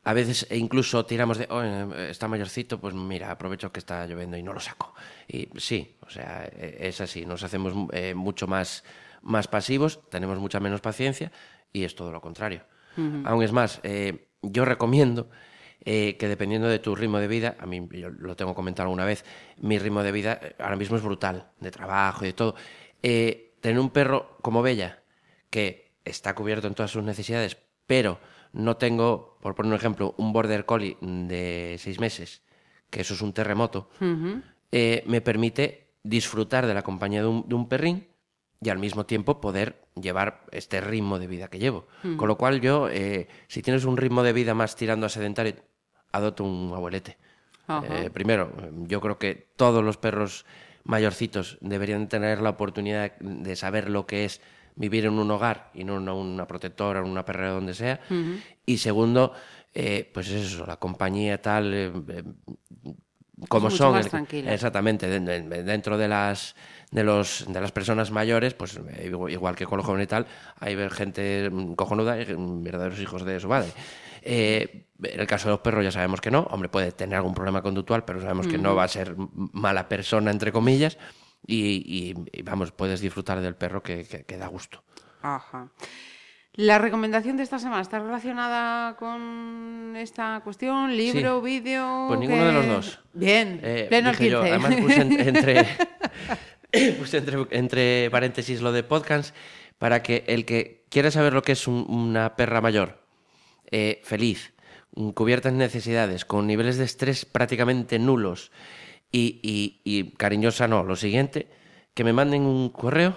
A 0.08 0.14
veces 0.14 0.46
e 0.48 0.56
incluso 0.56 1.04
tiramos 1.04 1.36
de, 1.36 1.46
"Oh, 1.50 1.62
está 1.62 2.28
mayorcito, 2.28 2.80
pues 2.80 2.94
mira, 2.94 3.30
aprovecho 3.30 3.70
que 3.70 3.78
está 3.78 4.06
lloviendo 4.06 4.38
y 4.38 4.42
no 4.42 4.54
lo 4.54 4.60
saco. 4.60 4.94
Y 5.28 5.50
sí, 5.58 5.98
o 6.00 6.08
sea, 6.08 6.48
eh, 6.50 6.78
es 6.80 7.02
así, 7.02 7.26
nos 7.26 7.42
hacemos 7.42 7.74
eh, 7.92 8.14
mucho 8.14 8.46
más, 8.46 8.84
más 9.20 9.48
pasivos, 9.48 10.00
tenemos 10.08 10.38
mucha 10.38 10.60
menos 10.60 10.80
paciencia 10.80 11.30
y 11.74 11.84
es 11.84 11.94
todo 11.94 12.10
lo 12.10 12.22
contrario. 12.22 12.62
Aún 13.26 13.42
es 13.42 13.52
más, 13.52 13.80
eh, 13.82 14.28
yo 14.40 14.64
recomiendo 14.64 15.28
eh, 15.84 16.16
que 16.18 16.26
dependiendo 16.26 16.68
de 16.68 16.78
tu 16.78 16.96
ritmo 16.96 17.18
de 17.18 17.28
vida, 17.28 17.56
a 17.60 17.66
mí 17.66 17.86
yo 17.92 18.08
lo 18.08 18.34
tengo 18.34 18.54
comentado 18.54 18.86
alguna 18.86 19.04
vez, 19.04 19.26
mi 19.58 19.78
ritmo 19.78 20.02
de 20.02 20.10
vida 20.10 20.40
ahora 20.58 20.76
mismo 20.76 20.96
es 20.96 21.02
brutal, 21.02 21.50
de 21.60 21.70
trabajo 21.70 22.24
y 22.24 22.28
de 22.28 22.32
todo. 22.32 22.54
Tener 23.02 23.78
un 23.78 23.90
perro 23.90 24.38
como 24.40 24.62
Bella, 24.62 25.02
que 25.50 25.92
está 26.06 26.34
cubierto 26.34 26.66
en 26.66 26.72
todas 26.74 26.90
sus 26.90 27.04
necesidades, 27.04 27.58
pero 27.88 28.20
no 28.52 28.76
tengo, 28.76 29.38
por 29.42 29.56
poner 29.56 29.72
un 29.72 29.76
ejemplo, 29.76 30.14
un 30.18 30.32
border 30.32 30.64
collie 30.64 30.96
de 31.00 31.76
seis 31.80 31.98
meses, 31.98 32.42
que 32.90 33.00
eso 33.00 33.14
es 33.14 33.22
un 33.22 33.32
terremoto, 33.32 33.90
eh, 34.70 35.02
me 35.06 35.20
permite 35.20 35.94
disfrutar 36.04 36.66
de 36.66 36.74
la 36.74 36.82
compañía 36.82 37.22
de 37.22 37.26
un, 37.26 37.48
de 37.48 37.54
un 37.56 37.68
perrín 37.68 38.06
y 38.60 38.68
al 38.68 38.78
mismo 38.78 39.06
tiempo 39.06 39.40
poder 39.40 39.82
llevar 40.00 40.44
este 40.52 40.80
ritmo 40.80 41.18
de 41.18 41.26
vida 41.26 41.48
que 41.48 41.58
llevo. 41.58 41.86
Con 42.16 42.28
lo 42.28 42.36
cual 42.36 42.60
yo, 42.60 42.88
eh, 42.88 43.26
si 43.48 43.62
tienes 43.62 43.84
un 43.84 43.96
ritmo 43.96 44.22
de 44.22 44.32
vida 44.32 44.54
más 44.54 44.76
tirando 44.76 45.06
a 45.06 45.08
sedentario, 45.08 45.54
adopto 46.12 46.44
un 46.44 46.72
abuelete. 46.74 47.16
Eh, 47.90 48.10
primero, 48.10 48.50
yo 48.86 49.00
creo 49.00 49.18
que 49.18 49.48
todos 49.56 49.84
los 49.84 49.96
perros 49.96 50.46
mayorcitos 50.84 51.58
deberían 51.60 52.08
tener 52.08 52.40
la 52.40 52.50
oportunidad 52.50 53.16
de 53.18 53.56
saber 53.56 53.90
lo 53.90 54.06
que 54.06 54.24
es 54.24 54.40
vivir 54.78 55.04
en 55.06 55.18
un 55.18 55.30
hogar 55.30 55.70
y 55.74 55.84
no 55.84 55.96
en 55.98 56.08
una 56.08 56.46
protectora, 56.46 57.00
en 57.00 57.06
una 57.06 57.24
perrera, 57.24 57.50
donde 57.50 57.74
sea. 57.74 58.00
Y 58.64 58.78
segundo, 58.78 59.32
eh, 59.74 60.10
pues 60.14 60.28
es 60.28 60.52
eso, 60.52 60.64
la 60.66 60.76
compañía 60.76 61.40
tal, 61.42 61.74
eh, 61.74 61.92
eh, 62.08 62.22
como 63.48 63.68
son. 63.76 63.92
más. 63.92 64.06
Exactamente, 64.52 65.06
de- 65.06 65.20
de- 65.20 65.62
dentro 65.62 65.96
de 65.96 66.08
las 66.08 66.56
de 66.90 67.04
los 67.04 67.44
de 67.46 67.60
las 67.60 67.70
personas 67.70 68.10
mayores, 68.10 68.54
pues 68.54 68.80
eh, 68.88 69.12
igual 69.30 69.54
que 69.54 69.66
con 69.66 69.76
los 69.76 69.86
jóvenes 69.86 70.04
y 70.04 70.08
tal, 70.08 70.26
hay 70.58 70.76
gente 70.90 71.48
mm, 71.50 71.74
cojonuda 71.74 72.20
y 72.20 72.24
verdaderos 72.34 72.98
hijos 73.00 73.24
de 73.24 73.38
su 73.38 73.48
madre. 73.48 73.68
Eh, 74.22 74.86
en 75.02 75.20
el 75.20 75.26
caso 75.28 75.48
de 75.48 75.52
los 75.52 75.60
perros 75.60 75.84
ya 75.84 75.92
sabemos 75.92 76.20
que 76.20 76.30
no, 76.30 76.40
hombre, 76.50 76.68
puede 76.68 76.90
tener 76.92 77.16
algún 77.16 77.34
problema 77.34 77.62
conductual, 77.62 78.04
pero 78.04 78.20
sabemos 78.20 78.46
que 78.48 78.58
no 78.58 78.74
va 78.74 78.84
a 78.84 78.88
ser 78.88 79.14
mala 79.52 79.88
persona, 79.88 80.30
entre 80.32 80.50
comillas, 80.50 80.98
y, 81.46 81.82
y- 81.84 82.14
y, 82.32 82.42
vamos, 82.42 82.72
puedes 82.72 83.00
disfrutar 83.00 83.40
del 83.40 83.54
perro 83.56 83.82
que, 83.82 84.04
que- 84.04 84.24
que 84.24 84.36
da 84.36 84.46
gusto. 84.48 84.82
Ajá. 85.22 85.70
La 86.54 86.78
recomendación 86.78 87.36
de 87.36 87.44
esta 87.44 87.58
semana 87.60 87.82
está 87.82 88.00
relacionada 88.00 88.96
con 88.96 89.94
esta 89.96 90.40
cuestión, 90.42 90.96
libro, 90.96 91.40
vídeo. 91.40 92.06
Pues 92.08 92.18
ninguno 92.18 92.44
de 92.46 92.52
los 92.52 92.66
dos. 92.66 93.00
Bien, 93.12 93.60
Eh, 93.62 93.86
pleno 93.88 94.08
al 94.10 94.16
dije 94.16 94.30
yo, 94.30 94.40
15. 94.42 94.54
además 94.54 94.80
puse 94.80 95.00
en- 95.00 95.20
entre, 95.36 95.66
puse 96.98 97.18
entre, 97.18 97.46
entre 97.50 98.10
paréntesis 98.10 98.60
lo 98.60 98.72
de 98.72 98.82
podcast 98.82 99.34
para 99.78 100.02
que 100.02 100.24
el 100.26 100.44
que 100.44 100.84
quiera 100.88 101.10
saber 101.12 101.32
lo 101.32 101.42
que 101.42 101.52
es 101.52 101.68
un- 101.68 101.86
una 101.88 102.34
perra 102.34 102.60
mayor, 102.60 103.04
eh, 103.70 104.00
feliz, 104.02 104.52
cubierta 105.14 105.50
en 105.50 105.58
necesidades, 105.58 106.24
con 106.24 106.46
niveles 106.48 106.76
de 106.76 106.84
estrés 106.84 107.24
prácticamente 107.24 108.00
nulos 108.00 108.50
y, 109.10 109.40
y- 109.42 109.80
y 109.84 110.10
cariñosa 110.12 110.68
no, 110.68 110.82
lo 110.84 110.96
siguiente, 110.96 111.48
que 111.94 112.04
me 112.04 112.12
manden 112.12 112.42
un 112.42 112.68
correo, 112.70 113.16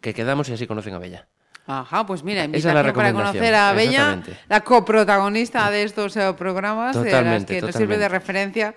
que 0.00 0.14
quedamos 0.14 0.48
y 0.48 0.52
así 0.52 0.66
conocen 0.66 0.94
a 0.94 0.98
Bella. 0.98 1.28
Ajá, 1.66 2.06
pues 2.06 2.22
mira, 2.22 2.42
Esa 2.44 2.56
es 2.56 2.64
invitación 2.64 2.94
para 2.94 3.12
conocer 3.12 3.54
a 3.54 3.72
Bella, 3.72 4.22
la 4.48 4.60
coprotagonista 4.60 5.70
de 5.70 5.82
estos 5.82 6.16
eh, 6.16 6.32
programas, 6.38 6.94
de 6.94 7.02
las 7.02 7.10
Totalmente, 7.10 7.54
que 7.54 7.60
nos 7.62 7.74
sirve 7.74 7.98
de 7.98 8.08
referencia 8.08 8.74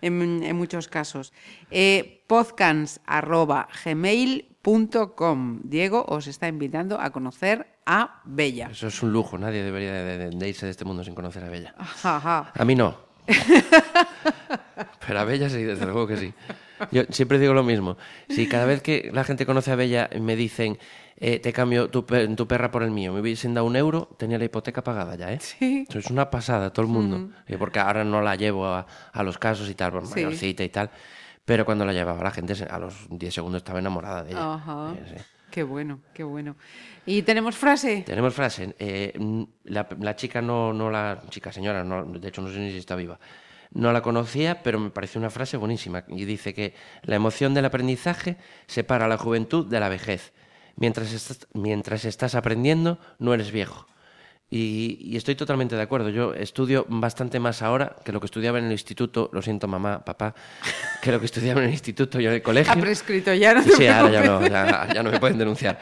en, 0.00 0.42
en 0.42 0.56
muchos 0.56 0.88
casos. 0.88 1.32
Eh, 1.70 2.24
Diego 5.64 6.04
os 6.08 6.26
está 6.26 6.48
invitando 6.48 6.98
a 7.00 7.10
conocer 7.10 7.66
a 7.84 8.22
Bella. 8.24 8.68
Eso 8.72 8.86
es 8.86 9.02
un 9.02 9.12
lujo, 9.12 9.36
nadie 9.36 9.62
debería 9.62 9.92
de, 9.92 10.18
de- 10.18 10.30
de 10.30 10.48
irse 10.48 10.64
de 10.66 10.70
este 10.70 10.84
mundo 10.86 11.04
sin 11.04 11.14
conocer 11.14 11.44
a 11.44 11.48
Bella. 11.50 11.74
Ajá. 11.78 12.50
A 12.54 12.64
mí 12.64 12.74
no. 12.74 13.11
Pero 15.06 15.18
a 15.20 15.24
Bella 15.24 15.48
sí, 15.48 15.62
desde 15.62 15.84
luego 15.84 16.06
que 16.06 16.16
sí. 16.16 16.32
Yo 16.90 17.02
siempre 17.10 17.38
digo 17.38 17.54
lo 17.54 17.62
mismo. 17.62 17.96
Si 18.28 18.48
cada 18.48 18.64
vez 18.66 18.82
que 18.82 19.10
la 19.12 19.24
gente 19.24 19.46
conoce 19.46 19.70
a 19.72 19.76
Bella 19.76 20.08
me 20.20 20.36
dicen, 20.36 20.78
eh, 21.16 21.38
te 21.38 21.52
cambio 21.52 21.88
tu, 21.90 22.04
pe- 22.04 22.26
tu 22.28 22.46
perra 22.48 22.70
por 22.70 22.82
el 22.82 22.90
mío, 22.90 23.12
me 23.12 23.20
hubiesen 23.20 23.54
dado 23.54 23.66
un 23.66 23.76
euro, 23.76 24.08
tenía 24.18 24.38
la 24.38 24.44
hipoteca 24.44 24.82
pagada 24.82 25.14
ya, 25.16 25.32
¿eh? 25.32 25.38
Sí. 25.40 25.86
Eso 25.88 25.98
es 25.98 26.10
una 26.10 26.30
pasada, 26.30 26.72
todo 26.72 26.84
el 26.86 26.90
mundo. 26.92 27.30
Eh, 27.46 27.56
Porque 27.58 27.78
ahora 27.78 28.04
no 28.04 28.20
la 28.22 28.34
llevo 28.36 28.66
a, 28.66 28.86
a 29.12 29.22
los 29.22 29.38
casos 29.38 29.68
y 29.70 29.74
tal, 29.74 29.92
por 29.92 30.06
Sí. 30.06 30.14
mayorcita 30.14 30.64
y 30.64 30.68
tal. 30.68 30.90
Pero 31.44 31.64
cuando 31.64 31.84
la 31.84 31.92
llevaba 31.92 32.22
la 32.22 32.30
gente, 32.30 32.54
a 32.68 32.78
los 32.78 32.94
10 33.10 33.34
segundos 33.34 33.60
estaba 33.60 33.78
enamorada 33.80 34.22
de 34.22 34.30
ella. 34.32 34.54
Ajá. 34.54 34.94
Eh, 34.96 35.14
sí. 35.16 35.24
Qué 35.52 35.62
bueno, 35.62 36.00
qué 36.14 36.24
bueno. 36.24 36.56
¿Y 37.04 37.20
tenemos 37.22 37.56
frase? 37.56 38.02
Tenemos 38.06 38.32
frase. 38.34 38.74
eh, 38.78 39.12
la, 39.64 39.86
la 40.00 40.16
chica 40.16 40.40
no, 40.40 40.72
no 40.72 40.90
la. 40.90 41.22
Chica, 41.28 41.52
señora, 41.52 41.84
no, 41.84 42.04
de 42.04 42.26
hecho 42.28 42.40
no 42.40 42.48
sé 42.48 42.58
ni 42.58 42.70
si 42.70 42.78
está 42.78 42.96
viva. 42.96 43.20
No 43.70 43.92
la 43.92 44.00
conocía, 44.00 44.62
pero 44.62 44.80
me 44.80 44.88
pareció 44.90 45.18
una 45.18 45.28
frase 45.28 45.58
buenísima. 45.58 46.04
Y 46.08 46.24
dice 46.24 46.54
que 46.54 46.74
la 47.02 47.16
emoción 47.16 47.52
del 47.52 47.66
aprendizaje 47.66 48.36
separa 48.66 49.06
la 49.08 49.18
juventud 49.18 49.66
de 49.66 49.78
la 49.78 49.90
vejez. 49.90 50.32
Mientras 50.76 51.12
estás, 51.12 51.46
mientras 51.52 52.06
estás 52.06 52.34
aprendiendo, 52.34 52.98
no 53.18 53.34
eres 53.34 53.52
viejo. 53.52 53.86
Y, 54.54 54.98
y 55.00 55.16
estoy 55.16 55.34
totalmente 55.34 55.76
de 55.76 55.80
acuerdo. 55.82 56.10
Yo 56.10 56.34
estudio 56.34 56.84
bastante 56.88 57.40
más 57.40 57.62
ahora 57.62 57.96
que 58.04 58.12
lo 58.12 58.20
que 58.20 58.26
estudiaba 58.26 58.58
en 58.58 58.66
el 58.66 58.72
instituto. 58.72 59.30
Lo 59.32 59.40
siento, 59.40 59.66
mamá, 59.66 60.04
papá, 60.04 60.34
que 61.00 61.10
lo 61.10 61.18
que 61.20 61.24
estudiaba 61.24 61.60
en 61.60 61.68
el 61.68 61.72
instituto 61.72 62.20
y 62.20 62.26
en 62.26 62.32
el 62.34 62.42
colegio. 62.42 62.70
Ha 62.72 62.76
prescrito 62.76 63.32
ya, 63.32 63.54
no 63.54 63.62
te 63.64 63.70
Sí, 63.70 63.86
ahora 63.86 64.10
ya 64.12 64.24
no, 64.24 64.46
ya, 64.46 64.88
ya 64.94 65.02
no 65.02 65.10
me 65.10 65.18
pueden 65.18 65.38
denunciar. 65.38 65.78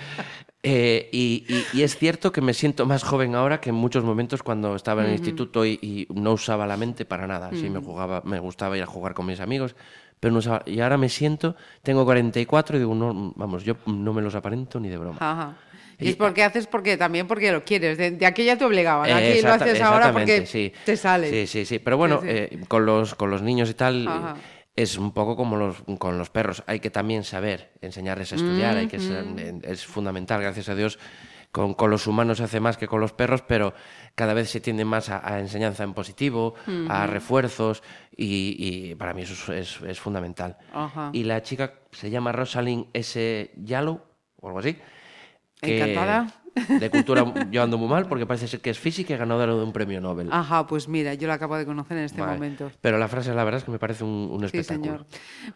Eh, 0.63 1.09
y, 1.11 1.45
y- 1.49 1.79
y 1.79 1.83
es 1.83 1.97
cierto 1.97 2.31
que 2.33 2.43
me 2.43 2.55
siento 2.55 2.87
más 2.87 3.03
joven 3.03 3.35
ahora 3.35 3.61
que 3.61 3.71
en 3.71 3.77
muchos 3.77 4.05
momentos 4.05 4.43
cuando 4.43 4.77
estaba 4.77 5.03
en 5.03 5.09
el 5.09 5.15
instituto 5.17 5.65
y, 5.65 5.79
y 5.83 6.07
no 6.15 6.33
usaba 6.35 6.65
la 6.67 6.77
mente 6.77 7.05
para 7.05 7.27
nada. 7.27 7.51
Sí, 7.53 7.69
me 7.71 7.81
jugaba, 7.81 8.23
me 8.25 8.39
gustaba 8.39 8.77
ir 8.77 8.83
a 8.83 8.87
jugar 8.87 9.15
con 9.15 9.27
mis 9.27 9.41
amigos, 9.41 9.75
pero 10.21 10.33
no 10.33 10.39
usaba. 10.39 10.63
Y 10.67 10.79
ahora 10.81 10.97
me 10.99 11.09
siento, 11.09 11.57
tengo 11.83 12.05
44 12.05 12.77
y 12.77 12.79
digo, 12.79 12.95
no, 12.95 13.33
vamos, 13.37 13.65
yo 13.65 13.77
no 13.87 14.13
me 14.13 14.23
los 14.23 14.35
aparento 14.35 14.79
ni 14.79 14.89
de 14.91 14.99
broma. 14.99 15.17
Ajá. 15.19 15.57
Y 16.01 16.09
es 16.11 16.17
porque 16.17 16.43
haces 16.45 16.67
porque 16.67 16.97
también 16.97 17.27
porque 17.27 17.53
lo 17.53 17.65
quieres. 17.65 17.99
De, 17.99 18.11
de 18.13 18.27
aquella 18.27 18.57
te 18.57 18.65
obligaban. 18.65 19.09
Eh, 19.09 19.13
Aquí 19.13 19.27
lo 19.43 19.49
exacta- 19.49 19.65
haces 19.65 19.81
ahora 19.81 20.13
porque 20.13 20.47
sí. 20.47 20.73
te 20.85 20.97
sale. 20.97 21.31
Sí, 21.31 21.47
sí, 21.47 21.65
sí. 21.65 21.79
Pero 21.79 21.97
bueno, 21.97 22.21
Sí, 22.23 22.29
sí. 22.29 22.35
eh, 22.35 22.61
con, 22.69 22.87
los, 22.87 23.15
con 23.15 23.31
los 23.31 23.43
niños 23.43 23.69
y 23.71 23.75
tal, 23.75 24.09
Ajá. 24.09 24.37
es 24.77 24.97
un 24.99 25.13
poco 25.13 25.37
como 25.37 25.57
los, 25.57 25.77
con 25.99 26.19
los 26.19 26.31
perros. 26.31 26.63
Hay 26.67 26.81
que 26.81 26.91
también 26.91 27.25
saber 27.25 27.73
enseñarles 27.81 28.33
a 28.33 28.37
estudiar, 28.37 28.77
hay 28.77 28.87
que 28.89 28.99
ser- 28.99 29.25
es 29.63 29.85
fundamental, 29.85 30.41
gracias 30.41 30.69
a 30.69 30.75
Dios. 30.75 30.99
Con, 31.53 31.75
con 31.75 31.91
los 31.91 32.07
humanos 32.07 32.39
se 32.39 32.45
hace 32.45 32.61
más 32.61 32.77
que 32.77 32.87
con 32.87 33.01
los 33.01 33.13
perros, 33.13 33.43
pero 33.43 33.75
cada 34.15 34.35
vez 34.35 34.49
se 34.51 34.61
tiende 34.61 34.85
más 34.85 35.09
a, 35.09 35.21
a 35.35 35.41
enseñanza 35.41 35.83
en 35.83 35.95
positivo, 35.95 36.55
a 36.89 37.09
refuerzos, 37.09 37.83
y, 38.17 38.55
y 38.91 38.95
para 38.95 39.15
mí 39.15 39.23
eso 39.23 39.53
es, 39.53 39.77
es- 39.79 39.83
es 39.83 39.99
fundamental. 39.99 40.57
Ajá. 40.73 41.11
Y 41.13 41.25
la 41.25 41.43
chica 41.43 41.75
se 41.91 42.09
llama 42.09 42.31
Rosalind 42.31 42.87
S. 42.93 43.51
Yalo, 43.57 44.01
o 44.41 44.47
algo 44.47 44.61
así. 44.61 44.77
Encantada. 45.63 46.33
De 46.55 46.91
cultura 46.91 47.25
yo 47.51 47.63
ando 47.63 47.79
muy 47.79 47.89
mal 47.89 48.07
porque 48.07 48.27
parece 48.27 48.49
ser 48.49 48.61
que 48.61 48.71
es 48.71 48.79
física 48.79 49.15
y 49.15 49.17
ganadora 49.17 49.55
de 49.55 49.63
un 49.63 49.73
premio 49.73 50.01
Nobel. 50.01 50.29
Ajá, 50.33 50.67
pues 50.67 50.89
mira, 50.89 51.15
yo 51.15 51.29
la 51.29 51.35
acabo 51.35 51.57
de 51.57 51.65
conocer 51.67 51.97
en 51.99 52.05
este 52.05 52.21
Vale. 52.21 52.35
momento. 52.35 52.71
Pero 52.81 52.99
la 52.99 53.09
frase, 53.09 53.33
la 53.35 53.45
verdad 53.45 53.59
es 53.59 53.65
que 53.65 53.71
me 53.71 53.79
parece 53.79 54.05
un, 54.05 54.29
un 54.33 54.41
Sí, 54.41 54.47
espectáculo. 54.47 54.85
señor. 54.85 55.07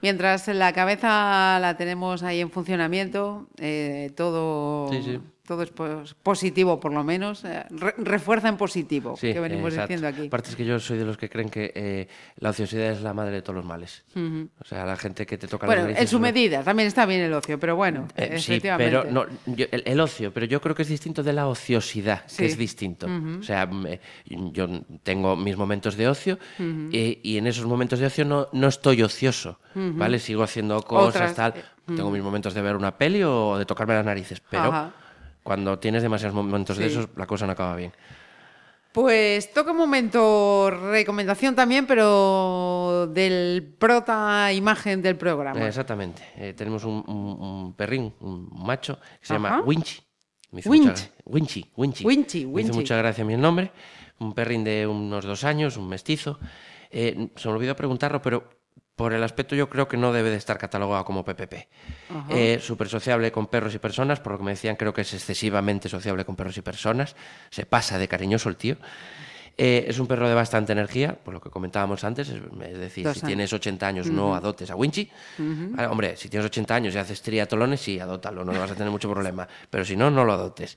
Mientras 0.02 0.48
la 0.48 0.72
cabeza 0.72 1.58
la 1.60 1.76
tenemos 1.76 2.22
ahí 2.22 2.40
en 2.40 2.50
funcionamiento, 2.50 3.48
eh, 3.58 4.10
todo, 4.16 4.90
Sí, 4.92 5.02
sí. 5.04 5.20
todo 5.46 5.62
es 5.62 5.70
pos- 5.70 6.14
positivo, 6.22 6.80
por 6.80 6.92
lo 6.92 7.04
menos. 7.04 7.44
eh, 7.44 7.64
re- 7.70 7.94
refuerza 7.98 8.48
en 8.48 8.56
positivo, 8.56 9.16
Sí, 9.16 9.32
que 9.32 9.40
venimos 9.40 9.72
exacto. 9.72 9.92
diciendo 9.92 10.08
aquí. 10.08 10.26
Aparte 10.28 10.50
es 10.50 10.56
que 10.56 10.64
yo 10.64 10.78
soy 10.80 10.98
de 10.98 11.04
los 11.04 11.16
que 11.18 11.28
creen 11.28 11.50
que 11.50 11.72
eh, 11.74 12.08
la 12.38 12.50
ociosidad 12.50 12.90
es 12.92 13.02
la 13.02 13.12
madre 13.12 13.32
de 13.32 13.42
todos 13.42 13.56
los 13.56 13.64
males. 13.64 14.04
O 14.60 14.64
sea, 14.64 14.86
la 14.86 14.96
gente 14.96 15.26
que 15.26 15.36
te 15.36 15.46
toca 15.46 15.66
Bueno, 15.66 15.86
en 15.88 16.08
su 16.08 16.18
medida, 16.20 16.62
también 16.62 16.86
está 16.86 17.04
bien 17.06 17.20
el 17.20 17.32
ocio, 17.34 17.58
pero 17.58 17.76
bueno, 17.76 18.06
Eh, 18.16 18.38
sí, 18.38 18.60
pero 18.78 19.04
no, 19.04 19.26
yo- 19.46 19.66
el, 19.70 19.82
el 19.86 20.00
ocio, 20.00 20.32
pero 20.32 20.46
yo 20.46 20.60
creo 20.60 20.74
que 20.74 20.82
es 20.82 20.88
distinto 20.94 21.22
de 21.22 21.32
la 21.32 21.46
ociosidad, 21.46 22.22
Sí. 22.26 22.38
que 22.38 22.46
es 22.46 22.56
distinto. 22.56 23.06
O 23.40 23.42
sea, 23.42 23.66
me- 23.66 24.00
yo 24.26 24.66
tengo 25.02 25.36
mis 25.36 25.56
momentos 25.56 25.96
de 25.96 26.08
ocio 26.08 26.38
eh, 26.58 27.20
y 27.22 27.36
en 27.38 27.46
esos 27.46 27.66
momentos 27.66 27.98
de 27.98 28.06
ocio 28.06 28.24
no, 28.24 28.48
no 28.52 28.68
estoy 28.68 29.02
ocioso, 29.02 29.58
¿vale? 29.74 30.18
Sigo 30.18 30.42
haciendo 30.42 30.80
cosas, 30.82 31.14
Otras, 31.32 31.34
tal. 31.34 31.52
eh, 31.56 31.64
Tengo 31.96 32.10
mis 32.10 32.22
momentos 32.22 32.54
de 32.54 32.62
ver 32.62 32.76
una 32.76 32.96
peli 32.96 33.22
o 33.22 33.58
de 33.58 33.66
tocarme 33.66 33.94
las 33.94 34.04
narices, 34.06 34.40
pero 34.48 34.64
Ajá. 34.64 34.92
cuando 35.42 35.78
tienes 35.78 36.02
demasiados 36.02 36.34
momentos 36.34 36.78
de 36.78 36.86
esos, 36.86 37.08
la 37.16 37.26
cosa 37.26 37.44
no 37.46 37.52
acaba 37.52 37.76
bien. 37.76 37.92
Pues 38.92 39.52
toca 39.52 39.72
un 39.72 39.76
momento 39.76 40.70
recomendación 40.70 41.56
también, 41.56 41.84
pero 41.84 43.08
del 43.12 43.74
prota 43.76 44.52
imagen 44.52 45.02
del 45.02 45.16
programa. 45.16 45.66
Exactamente. 45.66 46.22
Eh, 46.36 46.52
tenemos 46.56 46.84
un, 46.84 47.02
un- 47.08 47.42
un 47.42 47.72
perrín, 47.74 48.14
un 48.20 48.48
macho, 48.64 48.96
que 49.20 49.26
se 49.26 49.34
Ajá. 49.34 49.42
llama 49.42 49.62
Winchy. 49.62 50.00
Me 50.54 50.60
hizo 50.60 50.70
Winch. 50.70 50.86
mucha 50.86 51.04
gra- 51.04 51.10
Winchy, 51.26 51.70
Winchy. 51.76 52.04
Winchy, 52.06 52.38
Me 52.46 52.60
hizo 52.62 52.68
Winchy. 52.68 52.72
mucha 52.78 52.96
gracia 52.96 53.22
a 53.24 53.26
mí 53.26 53.34
el 53.34 53.40
nombre. 53.40 53.70
Un 54.20 54.32
perrín 54.34 54.64
de 54.64 54.86
unos 54.86 55.24
dos 55.24 55.44
años, 55.44 55.76
un 55.76 55.88
mestizo. 55.88 56.38
Eh, 56.90 57.28
se 57.36 57.48
me 57.48 57.54
olvidó 57.54 57.74
preguntarlo, 57.74 58.22
pero 58.22 58.48
por 58.94 59.12
el 59.12 59.24
aspecto 59.24 59.56
yo 59.56 59.68
creo 59.68 59.88
que 59.88 59.96
no 59.96 60.12
debe 60.12 60.30
de 60.30 60.36
estar 60.36 60.56
catalogado 60.56 61.04
como 61.04 61.24
PPP. 61.24 61.68
Eh, 62.30 62.60
Súper 62.62 62.88
sociable 62.88 63.32
con 63.32 63.48
perros 63.48 63.74
y 63.74 63.80
personas, 63.80 64.20
por 64.20 64.32
lo 64.34 64.38
que 64.38 64.44
me 64.44 64.52
decían, 64.52 64.76
creo 64.76 64.94
que 64.94 65.00
es 65.00 65.12
excesivamente 65.12 65.88
sociable 65.88 66.24
con 66.24 66.36
perros 66.36 66.56
y 66.56 66.62
personas. 66.62 67.16
Se 67.50 67.66
pasa 67.66 67.98
de 67.98 68.06
cariñoso 68.06 68.48
el 68.48 68.56
tío. 68.56 68.76
Eh, 69.56 69.84
es 69.88 70.00
un 70.00 70.08
perro 70.08 70.28
de 70.28 70.34
bastante 70.34 70.72
energía, 70.72 71.14
por 71.14 71.32
lo 71.32 71.40
que 71.40 71.48
comentábamos 71.48 72.02
antes, 72.02 72.28
es, 72.28 72.40
es 72.68 72.78
decir, 72.78 73.04
Dos 73.04 73.14
si 73.14 73.20
años. 73.20 73.26
tienes 73.28 73.52
80 73.52 73.86
años 73.86 74.06
no 74.10 74.34
adoptes 74.34 74.68
a 74.70 74.74
Winchy. 74.76 75.08
Ah, 75.76 75.88
hombre, 75.90 76.16
si 76.16 76.28
tienes 76.28 76.46
80 76.46 76.74
años 76.74 76.94
y 76.94 76.98
haces 76.98 77.22
triatlones, 77.22 77.80
sí, 77.80 78.00
adóptalo, 78.00 78.44
no 78.44 78.52
vas 78.52 78.72
a 78.72 78.74
tener 78.74 78.90
mucho 78.90 79.08
problema, 79.08 79.46
pero 79.70 79.84
si 79.84 79.94
no, 79.96 80.10
no 80.10 80.24
lo 80.24 80.32
adoptes. 80.32 80.76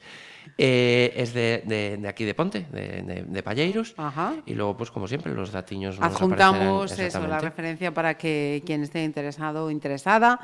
Eh, 0.59 1.11
es 1.15 1.33
de, 1.33 1.63
de- 1.65 1.97
de 1.97 2.07
aquí 2.07 2.23
de 2.23 2.33
Ponte, 2.35 2.67
de, 2.71 3.01
de, 3.01 3.23
de 3.27 3.43
Palleiros, 3.43 3.93
Ajá. 3.97 4.35
y 4.45 4.53
luego, 4.53 4.77
pues 4.77 4.91
como 4.91 5.07
siempre, 5.07 5.33
los 5.33 5.51
datiños 5.51 5.99
nos 5.99 6.13
Adjuntamos 6.13 6.91
aparecerán 6.91 7.07
eso, 7.23 7.27
la 7.27 7.39
referencia 7.39 7.93
para 7.93 8.15
que 8.17 8.61
quien 8.65 8.83
esté 8.83 9.03
interesado 9.03 9.65
o 9.65 9.71
interesada 9.71 10.39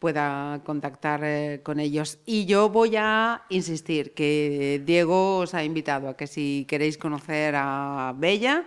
pueda 0.00 0.60
contactar 0.64 1.20
eh, 1.22 1.60
con 1.62 1.78
ellos. 1.78 2.18
Y 2.26 2.46
yo 2.46 2.70
voy 2.70 2.96
a 2.96 3.44
insistir 3.50 4.14
que 4.14 4.82
Diego 4.84 5.38
os 5.38 5.54
ha 5.54 5.62
invitado 5.62 6.08
a 6.08 6.16
que 6.16 6.26
si 6.26 6.66
queréis 6.68 6.98
conocer 6.98 7.54
a 7.56 8.12
Bella, 8.16 8.66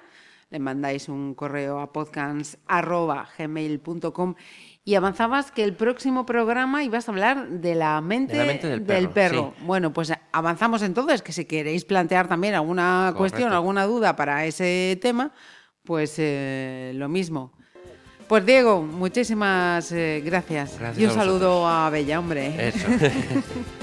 le 0.52 0.60
mandáis 0.60 1.10
un 1.10 1.34
correo 1.34 1.80
a 1.80 1.92
podcast.gmail.com 1.92 4.36
y 4.86 4.96
avanzabas 4.96 5.52
que 5.52 5.64
el 5.64 5.76
próximo 5.76 6.26
programa 6.26 6.84
ibas 6.84 7.08
a 7.08 7.12
hablar 7.12 7.48
de 7.50 7.74
la 7.74 8.02
mente, 8.02 8.34
De 8.34 8.40
la 8.40 8.46
mente 8.46 8.68
del 8.68 8.84
perro, 8.84 9.14
perro. 9.14 9.54
Bueno, 9.66 9.92
pues 9.92 10.14
avanzamos 10.32 10.84
entonces, 10.84 11.24
que 11.24 11.32
si 11.32 11.46
queréis 11.46 11.86
plantear 11.86 12.28
también 12.28 12.54
alguna 12.54 13.14
cuestión, 13.18 13.54
alguna 13.54 13.86
duda 13.86 14.16
para 14.16 14.46
ese 14.46 15.00
tema, 15.02 15.32
pues 15.84 16.14
eh, 16.20 16.92
lo 16.96 17.10
mismo. 17.10 17.54
Pues 18.34 18.48
Diego, 18.48 18.82
muchísimas 18.82 19.92
eh, 19.92 20.20
gracias. 20.26 20.80
Gracias 20.80 20.98
y 20.98 21.06
un 21.06 21.12
a 21.12 21.14
saludo 21.14 21.68
a 21.68 21.88
Bella, 21.92 22.18
hombre. 22.18 22.70
Eso. 22.70 22.88